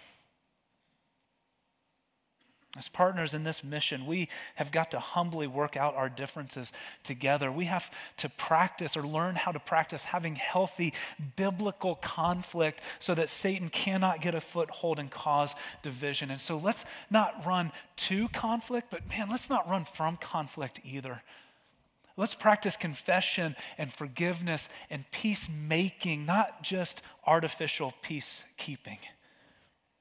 As 2.76 2.90
partners 2.90 3.36
in 3.36 3.44
this 3.44 3.64
mission, 3.64 4.08
we 4.08 4.30
have 4.56 4.72
got 4.72 4.90
to 4.92 5.00
humbly 5.00 5.46
work 5.46 5.78
out 5.78 5.96
our 5.96 6.10
differences 6.10 6.74
together. 7.04 7.52
We 7.52 7.66
have 7.66 7.92
to 8.18 8.30
practice 8.30 8.98
or 8.98 9.04
learn 9.04 9.36
how 9.36 9.52
to 9.52 9.60
practice 9.60 10.06
having 10.06 10.34
healthy 10.36 10.96
biblical 11.36 11.94
conflict 11.94 12.82
so 12.98 13.14
that 13.14 13.30
Satan 13.30 13.70
cannot 13.70 14.22
get 14.22 14.34
a 14.34 14.42
foothold 14.42 14.98
and 14.98 15.12
cause 15.12 15.54
division. 15.84 16.32
And 16.32 16.42
so 16.42 16.58
let's 16.58 16.84
not 17.12 17.46
run 17.46 17.72
to 17.98 18.28
conflict, 18.30 18.88
but 18.90 19.08
man, 19.08 19.30
let's 19.30 19.52
not 19.52 19.70
run 19.70 19.86
from 19.86 20.18
conflict 20.18 20.80
either. 20.84 21.22
Let's 22.18 22.34
practice 22.34 22.76
confession 22.76 23.56
and 23.78 23.94
forgiveness 23.94 24.68
and 24.90 25.10
peacemaking, 25.12 26.26
not 26.26 26.64
just 26.64 27.04
artificial 27.28 27.94
peacekeeping. 28.04 28.98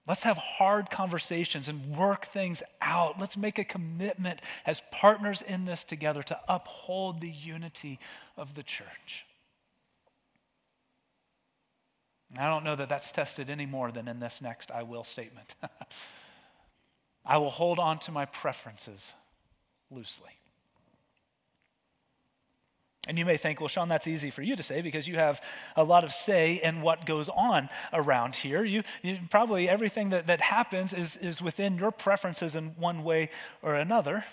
Let's 0.06 0.24
have 0.24 0.36
hard 0.36 0.90
conversations 0.90 1.68
and 1.68 1.96
work 1.96 2.26
things 2.26 2.62
out. 2.80 3.20
Let's 3.20 3.36
make 3.36 3.58
a 3.58 3.64
commitment 3.64 4.40
as 4.66 4.82
partners 4.90 5.42
in 5.42 5.64
this 5.64 5.84
together 5.84 6.24
to 6.24 6.38
uphold 6.48 7.20
the 7.20 7.30
unity 7.30 8.00
of 8.36 8.54
the 8.54 8.64
church. 8.64 9.26
I 12.36 12.48
don't 12.48 12.64
know 12.64 12.74
that 12.76 12.88
that's 12.88 13.12
tested 13.12 13.50
any 13.50 13.66
more 13.66 13.92
than 13.92 14.08
in 14.08 14.18
this 14.18 14.40
next 14.40 14.70
I 14.70 14.82
will 14.82 15.04
statement. 15.04 15.54
I 17.24 17.38
will 17.38 17.50
hold 17.50 17.78
on 17.78 17.98
to 18.00 18.12
my 18.12 18.24
preferences 18.24 19.12
loosely. 19.90 20.30
And 23.08 23.18
you 23.18 23.26
may 23.26 23.36
think, 23.36 23.60
well, 23.60 23.68
Shawn, 23.68 23.88
that's 23.88 24.06
easy 24.06 24.30
for 24.30 24.42
you 24.42 24.54
to 24.54 24.62
say 24.62 24.80
because 24.80 25.08
you 25.08 25.16
have 25.16 25.42
a 25.74 25.82
lot 25.82 26.04
of 26.04 26.12
say 26.12 26.60
in 26.62 26.82
what 26.82 27.04
goes 27.04 27.28
on 27.28 27.68
around 27.92 28.36
here. 28.36 28.64
You, 28.64 28.84
you, 29.02 29.18
probably 29.28 29.68
everything 29.68 30.10
that, 30.10 30.28
that 30.28 30.40
happens 30.40 30.92
is, 30.92 31.16
is 31.16 31.42
within 31.42 31.78
your 31.78 31.90
preferences 31.90 32.54
in 32.54 32.76
one 32.78 33.02
way 33.02 33.30
or 33.60 33.74
another. 33.74 34.24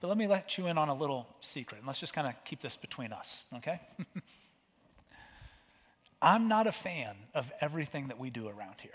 But 0.00 0.08
let 0.08 0.18
me 0.18 0.26
let 0.26 0.58
you 0.58 0.66
in 0.66 0.78
on 0.78 0.88
a 0.88 0.94
little 0.94 1.28
secret. 1.40 1.78
And 1.78 1.86
let's 1.86 2.00
just 2.00 2.12
kind 2.12 2.26
of 2.26 2.34
keep 2.44 2.60
this 2.60 2.74
between 2.74 3.12
us, 3.12 3.44
okay? 3.54 3.80
I'm 6.22 6.48
not 6.48 6.66
a 6.66 6.72
fan 6.72 7.14
of 7.34 7.52
everything 7.60 8.08
that 8.08 8.18
we 8.18 8.30
do 8.30 8.48
around 8.48 8.80
here. 8.80 8.90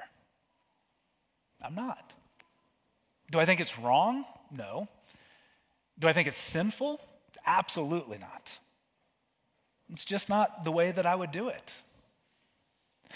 I'm 1.62 1.76
not. 1.76 2.14
Do 3.32 3.40
I 3.40 3.46
think 3.46 3.62
it's 3.62 3.80
wrong? 3.80 4.26
No. 4.52 4.90
Do 5.98 6.08
I 6.08 6.14
think 6.14 6.28
it's 6.28 6.38
sinful? 6.38 7.00
Absolutely 7.50 8.20
not. 8.20 8.60
It's 9.92 10.06
just 10.06 10.30
not 10.30 10.64
the 10.66 10.72
way 10.72 10.92
that 10.92 11.08
I 11.08 11.16
would 11.16 11.32
do 11.32 11.50
it. 11.50 11.74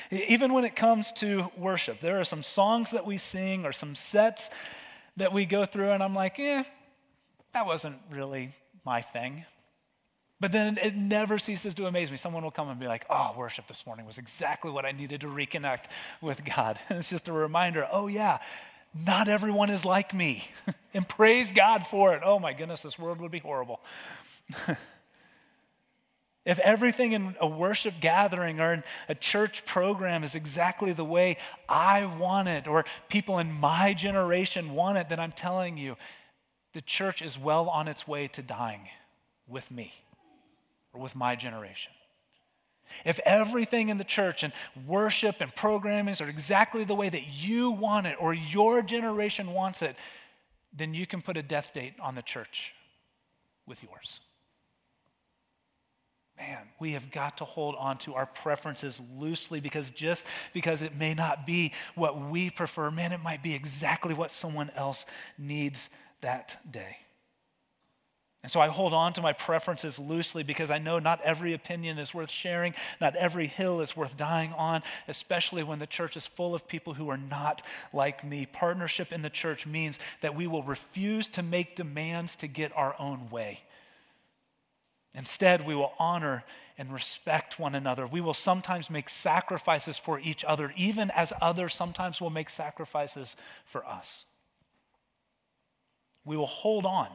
Even 0.09 0.53
when 0.53 0.65
it 0.65 0.75
comes 0.75 1.11
to 1.13 1.51
worship, 1.55 1.99
there 1.99 2.19
are 2.19 2.23
some 2.23 2.41
songs 2.41 2.89
that 2.91 3.05
we 3.05 3.19
sing 3.19 3.63
or 3.63 3.71
some 3.71 3.93
sets 3.93 4.49
that 5.17 5.31
we 5.31 5.45
go 5.45 5.65
through, 5.65 5.91
and 5.91 6.01
I'm 6.01 6.15
like, 6.15 6.39
eh, 6.39 6.63
that 7.53 7.67
wasn't 7.67 7.97
really 8.09 8.49
my 8.83 9.01
thing. 9.01 9.45
But 10.39 10.51
then 10.51 10.79
it 10.81 10.95
never 10.95 11.37
ceases 11.37 11.75
to 11.75 11.85
amaze 11.85 12.09
me. 12.09 12.17
Someone 12.17 12.41
will 12.41 12.49
come 12.49 12.69
and 12.69 12.79
be 12.79 12.87
like, 12.87 13.05
oh, 13.11 13.35
worship 13.37 13.67
this 13.67 13.85
morning 13.85 14.07
was 14.07 14.17
exactly 14.17 14.71
what 14.71 14.83
I 14.83 14.91
needed 14.91 15.21
to 15.21 15.27
reconnect 15.27 15.85
with 16.21 16.43
God. 16.43 16.79
And 16.89 16.97
it's 16.97 17.09
just 17.11 17.27
a 17.27 17.31
reminder 17.31 17.87
oh, 17.91 18.07
yeah, 18.07 18.39
not 18.93 19.27
everyone 19.27 19.69
is 19.69 19.85
like 19.85 20.13
me. 20.13 20.47
and 20.93 21.07
praise 21.07 21.51
God 21.51 21.85
for 21.85 22.15
it. 22.15 22.21
Oh 22.23 22.39
my 22.39 22.53
goodness, 22.53 22.81
this 22.81 22.99
world 22.99 23.19
would 23.21 23.31
be 23.31 23.39
horrible. 23.39 23.81
if 26.45 26.59
everything 26.59 27.13
in 27.13 27.35
a 27.39 27.47
worship 27.47 27.95
gathering 28.01 28.59
or 28.59 28.73
in 28.73 28.83
a 29.09 29.15
church 29.15 29.65
program 29.65 30.23
is 30.23 30.35
exactly 30.35 30.93
the 30.93 31.05
way 31.05 31.37
I 31.67 32.05
want 32.05 32.49
it, 32.49 32.67
or 32.67 32.85
people 33.09 33.39
in 33.39 33.51
my 33.51 33.93
generation 33.93 34.73
want 34.73 34.97
it, 34.97 35.09
then 35.09 35.19
I'm 35.19 35.31
telling 35.31 35.77
you, 35.77 35.95
the 36.73 36.81
church 36.81 37.21
is 37.21 37.39
well 37.39 37.69
on 37.69 37.87
its 37.87 38.07
way 38.07 38.27
to 38.29 38.41
dying 38.41 38.89
with 39.47 39.71
me 39.71 39.93
or 40.91 41.01
with 41.01 41.15
my 41.15 41.35
generation. 41.35 41.93
If 43.05 43.19
everything 43.25 43.89
in 43.89 43.97
the 43.97 44.03
church 44.03 44.43
and 44.43 44.53
worship 44.85 45.37
and 45.39 45.53
programming 45.55 46.15
are 46.21 46.29
exactly 46.29 46.83
the 46.83 46.95
way 46.95 47.09
that 47.09 47.27
you 47.27 47.71
want 47.71 48.07
it 48.07 48.17
or 48.19 48.33
your 48.33 48.81
generation 48.81 49.53
wants 49.53 49.81
it, 49.81 49.95
then 50.75 50.93
you 50.93 51.05
can 51.05 51.21
put 51.21 51.37
a 51.37 51.43
death 51.43 51.73
date 51.73 51.93
on 51.99 52.15
the 52.15 52.21
church 52.21 52.73
with 53.65 53.83
yours 53.83 54.19
man, 56.37 56.67
we 56.79 56.91
have 56.91 57.11
got 57.11 57.37
to 57.37 57.45
hold 57.45 57.75
on 57.77 57.97
to 57.97 58.15
our 58.15 58.25
preferences 58.25 59.01
loosely 59.17 59.59
because 59.59 59.89
just 59.89 60.23
because 60.53 60.81
it 60.81 60.95
may 60.95 61.13
not 61.13 61.45
be 61.45 61.71
what 61.95 62.19
we 62.19 62.49
prefer, 62.49 62.89
man, 62.91 63.11
it 63.11 63.21
might 63.21 63.43
be 63.43 63.53
exactly 63.53 64.13
what 64.13 64.31
someone 64.31 64.69
else 64.75 65.05
needs 65.37 65.89
that 66.21 66.59
day. 66.69 66.97
And 68.43 68.51
so 68.51 68.59
I 68.59 68.67
hold 68.67 68.93
on 68.93 69.13
to 69.13 69.21
my 69.21 69.31
preferences 69.31 69.97
loosely 69.97 70.43
because 70.43 70.69
I 70.69 70.77
know 70.77 70.99
not 70.99 71.21
every 71.21 71.53
opinion 71.53 71.97
is 71.97 72.13
worth 72.13 72.29
sharing, 72.29 72.75
not 72.99 73.15
every 73.15 73.47
hill 73.47 73.79
is 73.79 73.95
worth 73.95 74.17
dying 74.17 74.51
on, 74.57 74.83
especially 75.07 75.63
when 75.63 75.79
the 75.79 75.87
church 75.87 76.17
is 76.17 76.27
full 76.27 76.53
of 76.53 76.67
people 76.67 76.93
who 76.95 77.07
are 77.07 77.17
not 77.17 77.61
like 77.93 78.25
me. 78.25 78.45
Partnership 78.45 79.13
in 79.13 79.21
the 79.21 79.29
church 79.29 79.65
means 79.65 79.97
that 80.19 80.35
we 80.35 80.45
will 80.45 80.61
refuse 80.61 81.29
to 81.29 81.41
make 81.41 81.77
demands 81.77 82.35
to 82.35 82.47
get 82.47 82.75
our 82.75 82.95
own 82.99 83.29
way. 83.29 83.61
Instead, 85.15 85.65
we 85.65 85.75
will 85.75 85.93
honor 85.97 86.43
and 86.77 86.91
respect 86.91 87.59
one 87.59 87.75
another. 87.75 88.05
We 88.05 88.19
will 88.19 88.33
sometimes 88.33 88.89
make 88.89 89.07
sacrifices 89.07 89.97
for 89.97 90.19
each 90.19 90.43
other, 90.43 90.73
even 90.75 91.11
as 91.11 91.31
others 91.39 91.73
sometimes 91.75 92.19
will 92.19 92.29
make 92.29 92.49
sacrifices 92.49 93.37
for 93.63 93.85
us. 93.85 94.25
We 96.25 96.35
will 96.35 96.45
hold 96.45 96.85
on 96.85 97.07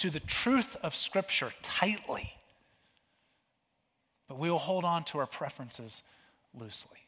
to 0.00 0.08
the 0.08 0.20
truth 0.20 0.76
of 0.82 0.94
Scripture 0.94 1.52
tightly, 1.62 2.32
but 4.28 4.38
we 4.38 4.50
will 4.50 4.58
hold 4.58 4.84
on 4.84 5.04
to 5.04 5.18
our 5.18 5.26
preferences 5.26 6.02
loosely. 6.54 6.98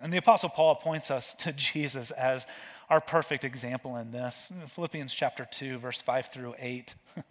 And 0.00 0.12
the 0.12 0.18
Apostle 0.18 0.50
Paul 0.50 0.74
points 0.74 1.10
us 1.10 1.34
to 1.40 1.52
Jesus 1.56 2.10
as 2.10 2.46
our 2.90 3.00
perfect 3.00 3.44
example 3.44 3.96
in 3.96 4.12
this. 4.12 4.50
Philippians 4.68 5.12
chapter 5.14 5.48
2, 5.50 5.78
verse 5.78 6.00
5 6.02 6.26
through 6.26 6.54
8. 6.58 6.94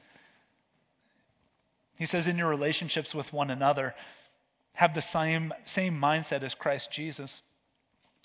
He 1.98 2.06
says, 2.06 2.28
in 2.28 2.38
your 2.38 2.48
relationships 2.48 3.16
with 3.16 3.34
one 3.34 3.50
another, 3.50 3.96
have 4.74 4.94
the 4.94 5.02
same, 5.02 5.52
same 5.66 6.00
mindset 6.00 6.44
as 6.44 6.54
Christ 6.54 6.92
Jesus, 6.92 7.42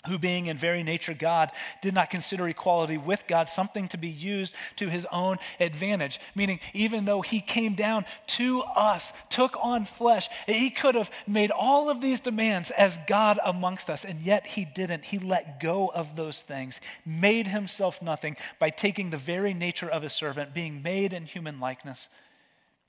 who, 0.06 0.18
being 0.18 0.46
in 0.46 0.56
very 0.56 0.82
nature 0.82 1.14
God, 1.14 1.50
did 1.80 1.94
not 1.94 2.10
consider 2.10 2.48
equality 2.48 2.98
with 2.98 3.24
God 3.28 3.48
something 3.48 3.88
to 3.88 3.98
be 3.98 4.08
used 4.08 4.54
to 4.76 4.88
his 4.88 5.06
own 5.12 5.38
advantage. 5.60 6.20
Meaning, 6.34 6.60
even 6.74 7.04
though 7.04 7.20
he 7.20 7.40
came 7.40 7.74
down 7.74 8.04
to 8.28 8.62
us, 8.62 9.12
took 9.30 9.56
on 9.62 9.84
flesh, 9.84 10.28
he 10.46 10.70
could 10.70 10.94
have 10.94 11.10
made 11.26 11.50
all 11.50 11.88
of 11.88 12.00
these 12.00 12.20
demands 12.20 12.70
as 12.72 12.98
God 13.08 13.38
amongst 13.44 13.88
us, 13.88 14.04
and 14.04 14.20
yet 14.20 14.46
he 14.46 14.64
didn't. 14.64 15.04
He 15.04 15.18
let 15.18 15.60
go 15.60 15.88
of 15.88 16.16
those 16.16 16.42
things, 16.42 16.80
made 17.06 17.46
himself 17.46 18.02
nothing 18.02 18.36
by 18.58 18.70
taking 18.70 19.10
the 19.10 19.16
very 19.16 19.54
nature 19.54 19.88
of 19.88 20.02
a 20.02 20.10
servant, 20.10 20.54
being 20.54 20.82
made 20.82 21.12
in 21.12 21.24
human 21.24 21.60
likeness 21.60 22.08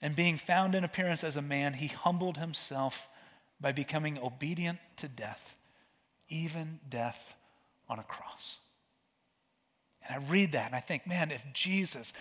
and 0.03 0.17
being 0.17 0.35
found 0.35 0.75
in 0.75 0.83
appearance 0.83 1.23
as 1.23 1.37
a 1.37 1.41
man, 1.41 1.73
he 1.73 1.87
humbled 1.87 2.37
himself 2.37 3.07
by 3.61 3.71
becoming 3.71 4.19
obedient 4.19 4.77
to 4.97 5.07
death, 5.07 5.55
even 6.29 6.79
death 6.89 7.35
on 7.89 7.99
a 7.99 8.03
cross. 8.03 8.57
And 10.07 10.15
I 10.15 10.27
read 10.29 10.51
that 10.51 10.67
and 10.67 10.75
I 10.75 10.79
think, 10.79 11.07
man, 11.07 11.31
if 11.31 11.45
Jesus, 11.53 12.11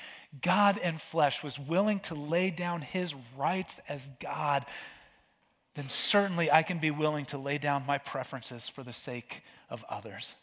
God 0.41 0.77
in 0.77 0.99
flesh, 0.99 1.43
was 1.43 1.59
willing 1.59 2.01
to 2.01 2.15
lay 2.15 2.51
down 2.51 2.81
his 2.81 3.15
rights 3.37 3.81
as 3.89 4.11
God, 4.21 4.65
then 5.75 5.89
certainly 5.89 6.51
I 6.51 6.63
can 6.63 6.79
be 6.79 6.91
willing 6.91 7.25
to 7.27 7.39
lay 7.39 7.59
down 7.59 7.87
my 7.87 7.99
preferences 7.99 8.69
for 8.69 8.83
the 8.83 8.93
sake 8.93 9.43
of 9.71 9.85
others, 9.89 10.35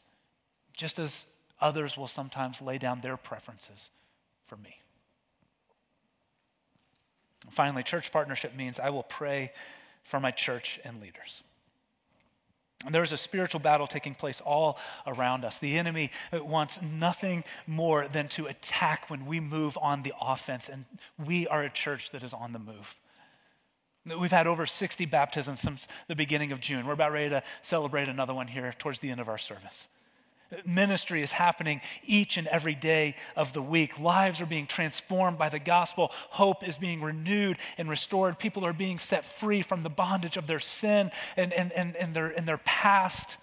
just 0.76 1.00
as 1.00 1.28
others 1.62 1.98
will 1.98 2.08
sometimes 2.08 2.62
lay 2.62 2.78
down 2.78 3.02
their 3.02 3.18
preferences 3.18 3.90
for 4.48 4.58
me. 4.58 4.76
Finally, 7.52 7.84
church 7.84 8.12
partnership 8.12 8.56
means 8.56 8.80
I 8.80 8.90
will 8.90 9.04
pray 9.04 9.52
for 10.04 10.20
my 10.20 10.32
church 10.32 10.80
and 10.84 11.02
leaders. 11.02 11.44
And 12.86 12.96
there's 12.96 13.12
a 13.12 13.18
spiritual 13.18 13.60
battle 13.60 13.88
taking 13.88 14.16
place 14.16 14.42
all 14.42 14.80
around 15.06 15.44
us. 15.44 15.58
The 15.58 15.78
enemy 15.78 16.12
wants 16.32 16.82
nothing 16.82 17.44
more 17.68 18.08
than 18.08 18.30
to 18.30 18.46
attack 18.46 19.10
when 19.10 19.26
we 19.26 19.42
move 19.42 19.78
on 19.82 20.04
the 20.04 20.14
offense, 20.22 20.70
and 20.70 20.86
we 21.24 21.46
are 21.48 21.64
a 21.64 21.70
church 21.70 22.12
that 22.12 22.24
is 22.24 22.34
on 22.34 22.54
the 22.54 22.60
move. 22.60 22.98
We've 24.18 24.32
had 24.32 24.48
over 24.48 24.66
60 24.66 25.06
baptisms 25.08 25.60
since 25.60 25.88
the 26.08 26.16
beginning 26.16 26.54
of 26.54 26.62
June. 26.62 26.86
We're 26.88 26.94
about 26.94 27.12
ready 27.12 27.30
to 27.32 27.44
celebrate 27.62 28.08
another 28.08 28.34
one 28.34 28.48
here 28.48 28.74
towards 28.80 29.00
the 29.00 29.10
end 29.10 29.20
of 29.20 29.28
our 29.28 29.38
service. 29.38 29.90
Ministry 30.66 31.22
is 31.22 31.32
happening 31.32 31.82
each 32.04 32.38
and 32.38 32.48
every 32.48 32.74
day 32.74 33.16
of 33.36 33.54
the 33.54 33.62
week. 33.62 34.00
Lives 34.00 34.42
are 34.42 34.48
being 34.48 34.66
transformed 34.66 35.38
by 35.38 35.50
the 35.50 35.60
gospel. 35.60 36.12
Hope 36.32 36.68
is 36.68 36.76
being 36.76 37.02
renewed 37.02 37.58
and 37.78 37.90
restored. 37.90 38.40
People 38.40 38.66
are 38.66 38.74
being 38.74 38.98
set 38.98 39.24
free 39.24 39.62
from 39.62 39.84
the 39.84 39.90
bondage 39.90 40.38
of 40.38 40.48
their 40.48 40.60
sin 40.60 41.12
and, 41.38 41.54
and, 41.54 41.72
and, 41.74 41.96
and, 41.96 42.14
their, 42.14 42.28
and 42.28 42.48
their 42.48 42.58
past. 42.58 43.38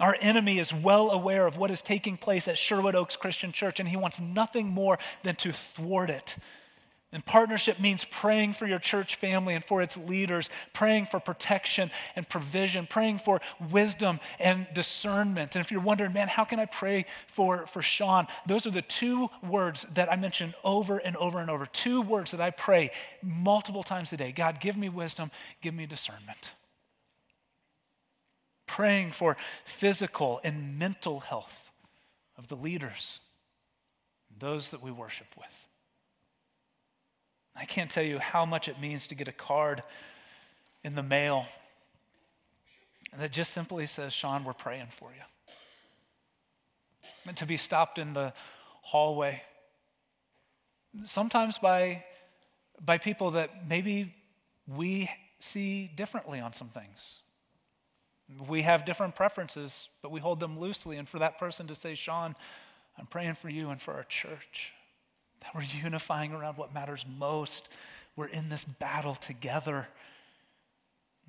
Our 0.00 0.16
enemy 0.20 0.58
is 0.58 0.72
well 0.72 1.10
aware 1.12 1.46
of 1.46 1.56
what 1.56 1.70
is 1.70 1.82
taking 1.82 2.16
place 2.16 2.48
at 2.48 2.58
Sherwood 2.58 2.96
Oaks 2.96 3.14
Christian 3.14 3.52
Church, 3.52 3.78
and 3.78 3.88
he 3.88 3.96
wants 3.96 4.20
nothing 4.20 4.66
more 4.66 4.98
than 5.22 5.36
to 5.36 5.52
thwart 5.52 6.10
it 6.10 6.36
and 7.14 7.24
partnership 7.24 7.78
means 7.78 8.04
praying 8.04 8.54
for 8.54 8.66
your 8.66 8.80
church 8.80 9.14
family 9.14 9.54
and 9.54 9.64
for 9.64 9.80
its 9.80 9.96
leaders, 9.96 10.50
praying 10.72 11.06
for 11.06 11.20
protection 11.20 11.92
and 12.16 12.28
provision, 12.28 12.88
praying 12.88 13.18
for 13.18 13.40
wisdom 13.70 14.18
and 14.40 14.66
discernment. 14.74 15.54
And 15.54 15.64
if 15.64 15.70
you're 15.70 15.80
wondering, 15.80 16.12
man, 16.12 16.26
how 16.26 16.44
can 16.44 16.58
I 16.58 16.66
pray 16.66 17.06
for, 17.28 17.68
for 17.68 17.82
Shawn? 17.82 18.26
Those 18.46 18.66
are 18.66 18.72
the 18.72 18.82
two 18.82 19.30
words 19.48 19.86
that 19.94 20.10
I 20.12 20.16
mention 20.16 20.54
over 20.64 20.98
and 20.98 21.16
over 21.16 21.38
and 21.38 21.48
over. 21.48 21.66
Two 21.66 22.02
words 22.02 22.32
that 22.32 22.40
I 22.40 22.50
pray 22.50 22.90
multiple 23.22 23.84
times 23.84 24.12
a 24.12 24.16
day 24.16 24.32
God, 24.32 24.60
give 24.60 24.76
me 24.76 24.88
wisdom, 24.88 25.30
give 25.62 25.72
me 25.72 25.86
discernment. 25.86 26.50
Praying 28.66 29.12
for 29.12 29.36
physical 29.64 30.40
and 30.42 30.80
mental 30.80 31.20
health 31.20 31.70
of 32.36 32.48
the 32.48 32.56
leaders, 32.56 33.20
those 34.36 34.70
that 34.70 34.82
we 34.82 34.90
worship 34.90 35.28
with. 35.38 35.68
I 37.56 37.64
can't 37.64 37.90
tell 37.90 38.04
you 38.04 38.18
how 38.18 38.44
much 38.44 38.68
it 38.68 38.80
means 38.80 39.06
to 39.08 39.14
get 39.14 39.28
a 39.28 39.32
card 39.32 39.82
in 40.82 40.94
the 40.94 41.02
mail 41.02 41.46
that 43.16 43.30
just 43.30 43.52
simply 43.52 43.86
says, 43.86 44.12
Shawn, 44.12 44.44
we're 44.44 44.52
praying 44.52 44.88
for 44.90 45.10
you. 45.10 45.22
And 47.26 47.36
to 47.36 47.46
be 47.46 47.56
stopped 47.56 47.98
in 47.98 48.12
the 48.12 48.32
hallway, 48.82 49.42
sometimes 51.04 51.58
by, 51.58 52.04
by 52.84 52.98
people 52.98 53.32
that 53.32 53.68
maybe 53.68 54.14
we 54.66 55.08
see 55.38 55.90
differently 55.94 56.40
on 56.40 56.52
some 56.52 56.68
things. 56.68 57.20
We 58.48 58.62
have 58.62 58.84
different 58.84 59.14
preferences, 59.14 59.88
but 60.02 60.10
we 60.10 60.20
hold 60.20 60.40
them 60.40 60.58
loosely. 60.58 60.96
And 60.96 61.08
for 61.08 61.18
that 61.20 61.38
person 61.38 61.66
to 61.68 61.74
say, 61.74 61.94
Shawn, 61.94 62.34
I'm 62.98 63.06
praying 63.06 63.34
for 63.34 63.48
you 63.48 63.70
and 63.70 63.80
for 63.80 63.94
our 63.94 64.04
church 64.04 64.72
that 65.44 65.54
we're 65.54 65.62
unifying 65.82 66.32
around 66.32 66.56
what 66.56 66.74
matters 66.74 67.04
most. 67.18 67.68
We're 68.16 68.26
in 68.26 68.48
this 68.48 68.64
battle 68.64 69.14
together. 69.14 69.86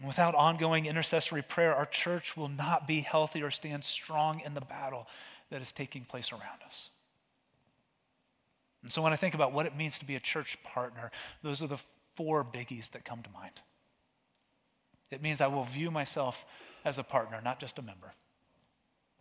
without 0.04 0.36
ongoing 0.36 0.88
intercessory 0.88 1.42
prayer, 1.42 1.74
our 1.74 1.86
church 1.86 2.36
will 2.36 2.50
not 2.50 2.88
be 2.88 3.00
healthy 3.00 3.42
or 3.42 3.52
stand 3.52 3.84
strong 3.84 4.42
in 4.42 4.54
the 4.54 4.62
battle 4.62 5.08
that 5.52 5.62
is 5.62 5.72
taking 5.72 6.04
place 6.04 6.32
around 6.32 6.62
us. 6.66 6.90
And 8.84 8.92
so 8.92 9.02
when 9.02 9.14
I 9.14 9.16
think 9.16 9.34
about 9.34 9.54
what 9.54 9.66
it 9.66 9.76
means 9.76 9.98
to 10.00 10.06
be 10.06 10.16
a 10.16 10.20
church 10.20 10.62
partner, 10.64 11.12
those 11.42 11.62
are 11.64 11.68
the 11.68 11.82
four 12.16 12.44
biggies 12.44 12.92
that 12.92 13.06
come 13.06 13.22
to 13.24 13.30
mind. 13.32 13.62
It 15.12 15.22
means 15.22 15.42
I 15.42 15.48
will 15.48 15.64
view 15.64 15.92
myself 15.92 16.46
as 16.84 16.98
a 16.98 17.04
partner, 17.04 17.40
not 17.44 17.60
just 17.60 17.80
a 17.80 17.82
member. 17.82 18.14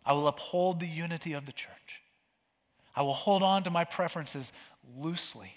I 0.05 0.13
will 0.13 0.27
uphold 0.27 0.79
the 0.79 0.87
unity 0.87 1.33
of 1.33 1.45
the 1.45 1.51
church. 1.51 2.01
I 2.95 3.01
will 3.01 3.13
hold 3.13 3.43
on 3.43 3.63
to 3.63 3.71
my 3.71 3.83
preferences 3.83 4.51
loosely. 4.97 5.53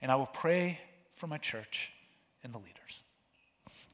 And 0.00 0.10
I 0.10 0.16
will 0.16 0.26
pray 0.26 0.80
for 1.16 1.26
my 1.26 1.38
church 1.38 1.90
and 2.42 2.52
the 2.52 2.58
leaders. 2.58 3.02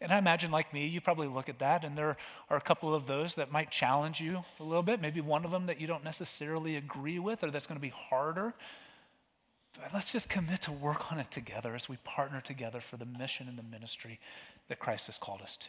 And 0.01 0.13
I 0.13 0.19
imagine, 0.19 0.51
like 0.51 0.73
me, 0.73 0.87
you 0.87 1.01
probably 1.01 1.27
look 1.27 1.49
at 1.49 1.59
that, 1.59 1.85
and 1.85 1.99
there 1.99 2.17
are 2.51 2.57
a 2.57 2.61
couple 2.61 2.95
of 2.95 3.07
those 3.07 3.35
that 3.35 3.51
might 3.51 3.71
challenge 3.71 4.21
you 4.21 4.43
a 4.61 4.63
little 4.63 4.83
bit. 4.83 5.01
Maybe 5.01 5.21
one 5.21 5.45
of 5.45 5.51
them 5.51 5.67
that 5.67 5.81
you 5.81 5.89
don't 5.89 6.05
necessarily 6.05 6.77
agree 6.77 7.19
with, 7.19 7.43
or 7.43 7.51
that's 7.51 7.67
going 7.67 7.79
to 7.79 7.83
be 7.83 7.89
harder. 7.89 8.55
But 9.75 9.93
let's 9.93 10.13
just 10.13 10.29
commit 10.29 10.63
to 10.63 10.73
work 10.73 11.13
on 11.13 11.19
it 11.19 11.31
together 11.31 11.75
as 11.75 11.89
we 11.89 11.97
partner 12.05 12.41
together 12.41 12.81
for 12.81 12.97
the 12.97 13.07
mission 13.07 13.49
and 13.49 13.59
the 13.59 13.65
ministry 13.65 14.21
that 14.69 14.79
Christ 14.79 15.07
has 15.07 15.19
called 15.19 15.43
us 15.43 15.57
to. 15.57 15.69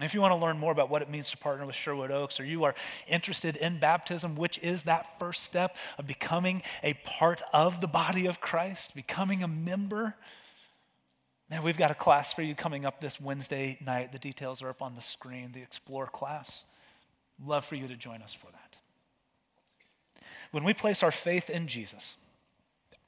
If 0.00 0.14
you 0.14 0.20
want 0.20 0.32
to 0.32 0.36
learn 0.36 0.58
more 0.58 0.72
about 0.72 0.90
what 0.90 1.02
it 1.02 1.10
means 1.10 1.30
to 1.30 1.36
partner 1.36 1.66
with 1.66 1.74
Sherwood 1.74 2.10
Oaks, 2.10 2.38
or 2.38 2.44
you 2.44 2.64
are 2.64 2.74
interested 3.08 3.56
in 3.56 3.78
baptism, 3.78 4.36
which 4.36 4.58
is 4.58 4.84
that 4.84 5.18
first 5.18 5.42
step 5.42 5.76
of 5.98 6.06
becoming 6.06 6.62
a 6.82 6.94
part 7.04 7.42
of 7.52 7.80
the 7.80 7.88
body 7.88 8.26
of 8.26 8.40
Christ, 8.40 8.94
becoming 8.94 9.42
a 9.42 9.48
member, 9.48 10.14
man, 11.50 11.62
we've 11.62 11.78
got 11.78 11.90
a 11.90 11.94
class 11.94 12.32
for 12.32 12.42
you 12.42 12.54
coming 12.54 12.84
up 12.84 13.00
this 13.00 13.20
Wednesday 13.20 13.78
night. 13.84 14.12
The 14.12 14.18
details 14.18 14.62
are 14.62 14.68
up 14.68 14.82
on 14.82 14.94
the 14.94 15.00
screen, 15.00 15.52
the 15.52 15.62
Explore 15.62 16.06
class. 16.06 16.64
Love 17.44 17.64
for 17.64 17.74
you 17.74 17.88
to 17.88 17.96
join 17.96 18.22
us 18.22 18.34
for 18.34 18.50
that. 18.52 18.78
When 20.50 20.64
we 20.64 20.74
place 20.74 21.02
our 21.02 21.10
faith 21.10 21.50
in 21.50 21.66
Jesus, 21.66 22.16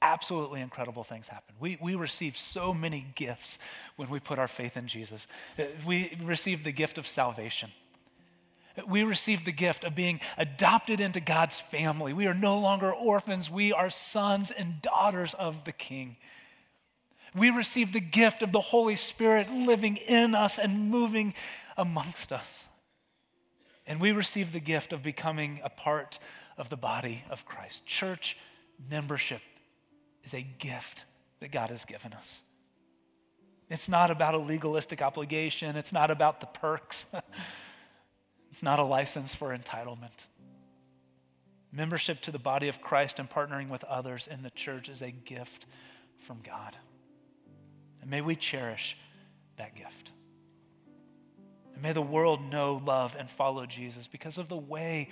absolutely 0.01 0.61
incredible 0.61 1.03
things 1.03 1.27
happen. 1.27 1.55
We, 1.59 1.77
we 1.81 1.95
receive 1.95 2.37
so 2.37 2.73
many 2.73 3.05
gifts 3.15 3.57
when 3.95 4.09
we 4.09 4.19
put 4.19 4.39
our 4.39 4.47
faith 4.47 4.77
in 4.77 4.87
Jesus. 4.87 5.27
Uh, 5.57 5.63
we 5.85 6.17
receive 6.23 6.63
the 6.63 6.71
gift 6.71 6.97
of 6.97 7.07
salvation. 7.07 7.71
We 8.87 9.03
receive 9.03 9.43
the 9.43 9.51
gift 9.51 9.83
of 9.83 9.95
being 9.95 10.21
adopted 10.37 10.99
into 10.99 11.19
God's 11.19 11.59
family. 11.59 12.13
We 12.13 12.27
are 12.27 12.33
no 12.33 12.59
longer 12.59 12.91
orphans, 12.91 13.49
we 13.49 13.73
are 13.73 13.89
sons 13.89 14.51
and 14.51 14.81
daughters 14.81 15.33
of 15.33 15.65
the 15.65 15.73
King. 15.73 16.15
We 17.35 17.49
receive 17.49 17.93
the 17.93 18.01
gift 18.01 18.43
of 18.43 18.51
the 18.51 18.59
Holy 18.59 18.95
Spirit 18.95 19.49
living 19.49 19.97
in 19.97 20.35
us 20.35 20.57
and 20.57 20.89
moving 20.89 21.33
amongst 21.77 22.31
us. 22.31 22.67
And 23.87 24.01
we 24.01 24.11
receive 24.11 24.51
the 24.51 24.59
gift 24.59 24.93
of 24.93 25.01
becoming 25.01 25.61
a 25.63 25.69
part 25.69 26.19
of 26.57 26.69
the 26.69 26.77
body 26.77 27.23
of 27.29 27.45
Christ. 27.45 27.85
Church 27.85 28.37
membership 28.89 29.41
is 30.23 30.33
a 30.33 30.41
gift 30.59 31.05
that 31.39 31.51
God 31.51 31.69
has 31.69 31.85
given 31.85 32.13
us. 32.13 32.41
It's 33.69 33.87
not 33.87 34.11
about 34.11 34.35
a 34.35 34.37
legalistic 34.37 35.01
obligation, 35.01 35.75
it's 35.75 35.93
not 35.93 36.11
about 36.11 36.41
the 36.41 36.47
perks, 36.47 37.05
it's 38.51 38.61
not 38.61 38.79
a 38.79 38.83
license 38.83 39.33
for 39.33 39.55
entitlement. 39.55 40.27
Membership 41.71 42.19
to 42.21 42.31
the 42.31 42.39
body 42.39 42.67
of 42.67 42.81
Christ 42.81 43.17
and 43.17 43.29
partnering 43.29 43.69
with 43.69 43.85
others 43.85 44.27
in 44.29 44.43
the 44.43 44.49
church 44.49 44.89
is 44.89 45.01
a 45.01 45.11
gift 45.11 45.67
from 46.19 46.39
God. 46.43 46.75
And 48.01 48.11
may 48.11 48.19
we 48.19 48.35
cherish 48.35 48.97
that 49.55 49.73
gift. 49.73 50.11
And 51.73 51.81
may 51.81 51.93
the 51.93 52.01
world 52.01 52.41
know, 52.41 52.81
love, 52.85 53.15
and 53.17 53.29
follow 53.29 53.65
Jesus 53.65 54.05
because 54.05 54.37
of 54.37 54.49
the 54.49 54.57
way 54.57 55.07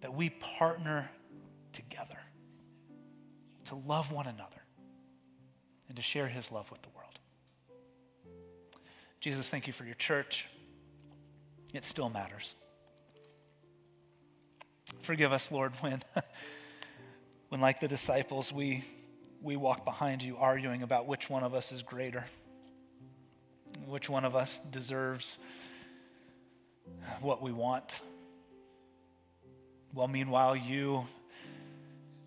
that 0.00 0.14
we 0.14 0.30
partner 0.30 1.10
together 1.72 2.13
to 3.66 3.74
love 3.74 4.12
one 4.12 4.26
another 4.26 4.62
and 5.88 5.96
to 5.96 6.02
share 6.02 6.28
his 6.28 6.50
love 6.50 6.70
with 6.70 6.82
the 6.82 6.88
world. 6.90 7.18
Jesus, 9.20 9.48
thank 9.48 9.66
you 9.66 9.72
for 9.72 9.84
your 9.84 9.94
church. 9.94 10.46
It 11.72 11.84
still 11.84 12.10
matters. 12.10 12.54
Forgive 15.00 15.32
us, 15.32 15.50
Lord, 15.50 15.72
when, 15.80 16.02
when 17.48 17.60
like 17.60 17.80
the 17.80 17.88
disciples, 17.88 18.52
we, 18.52 18.84
we 19.42 19.56
walk 19.56 19.84
behind 19.84 20.22
you 20.22 20.36
arguing 20.36 20.82
about 20.82 21.06
which 21.06 21.28
one 21.28 21.42
of 21.42 21.54
us 21.54 21.72
is 21.72 21.82
greater, 21.82 22.24
which 23.86 24.08
one 24.08 24.24
of 24.24 24.36
us 24.36 24.58
deserves 24.70 25.38
what 27.20 27.42
we 27.42 27.52
want. 27.52 28.00
Well, 29.92 30.08
meanwhile, 30.08 30.56
you 30.56 31.06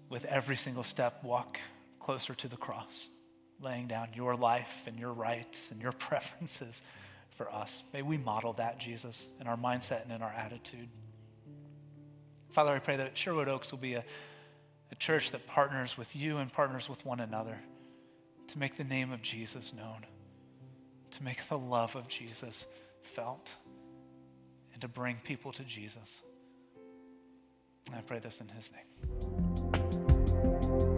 with 0.09 0.25
every 0.25 0.55
single 0.55 0.83
step, 0.83 1.23
walk 1.23 1.59
closer 1.99 2.33
to 2.35 2.47
the 2.47 2.57
cross, 2.57 3.07
laying 3.59 3.87
down 3.87 4.09
your 4.15 4.35
life 4.35 4.83
and 4.87 4.99
your 4.99 5.13
rights 5.13 5.71
and 5.71 5.81
your 5.81 5.91
preferences 6.07 6.81
for 7.31 7.51
us. 7.53 7.83
May 7.93 8.01
we 8.01 8.17
model 8.17 8.53
that, 8.53 8.79
Jesus, 8.79 9.27
in 9.39 9.47
our 9.47 9.57
mindset 9.57 10.03
and 10.03 10.11
in 10.11 10.21
our 10.21 10.31
attitude. 10.31 10.89
Father, 12.51 12.71
I 12.71 12.79
pray 12.79 12.97
that 12.97 13.17
Sherwood 13.17 13.47
Oaks 13.47 13.71
will 13.71 13.79
be 13.79 13.93
a, 13.93 14.03
a 14.91 14.95
church 14.95 15.31
that 15.31 15.45
partners 15.45 15.97
with 15.97 16.15
you 16.15 16.37
and 16.37 16.51
partners 16.51 16.89
with 16.89 17.05
one 17.05 17.19
another 17.19 17.59
to 18.47 18.59
make 18.59 18.77
the 18.77 18.83
name 18.83 19.11
of 19.11 19.21
Jesus 19.21 19.73
known, 19.73 20.05
to 21.11 21.23
make 21.23 21.47
the 21.47 21.57
love 21.57 21.95
of 21.95 22.07
Jesus 22.07 22.65
felt, 23.01 23.53
and 24.73 24.81
to 24.81 24.87
bring 24.87 25.17
people 25.17 25.51
to 25.51 25.63
Jesus. 25.63 26.21
And 27.87 27.95
I 27.95 28.01
pray 28.01 28.19
this 28.19 28.41
in 28.41 28.47
his 28.47 28.71
name. 28.71 29.56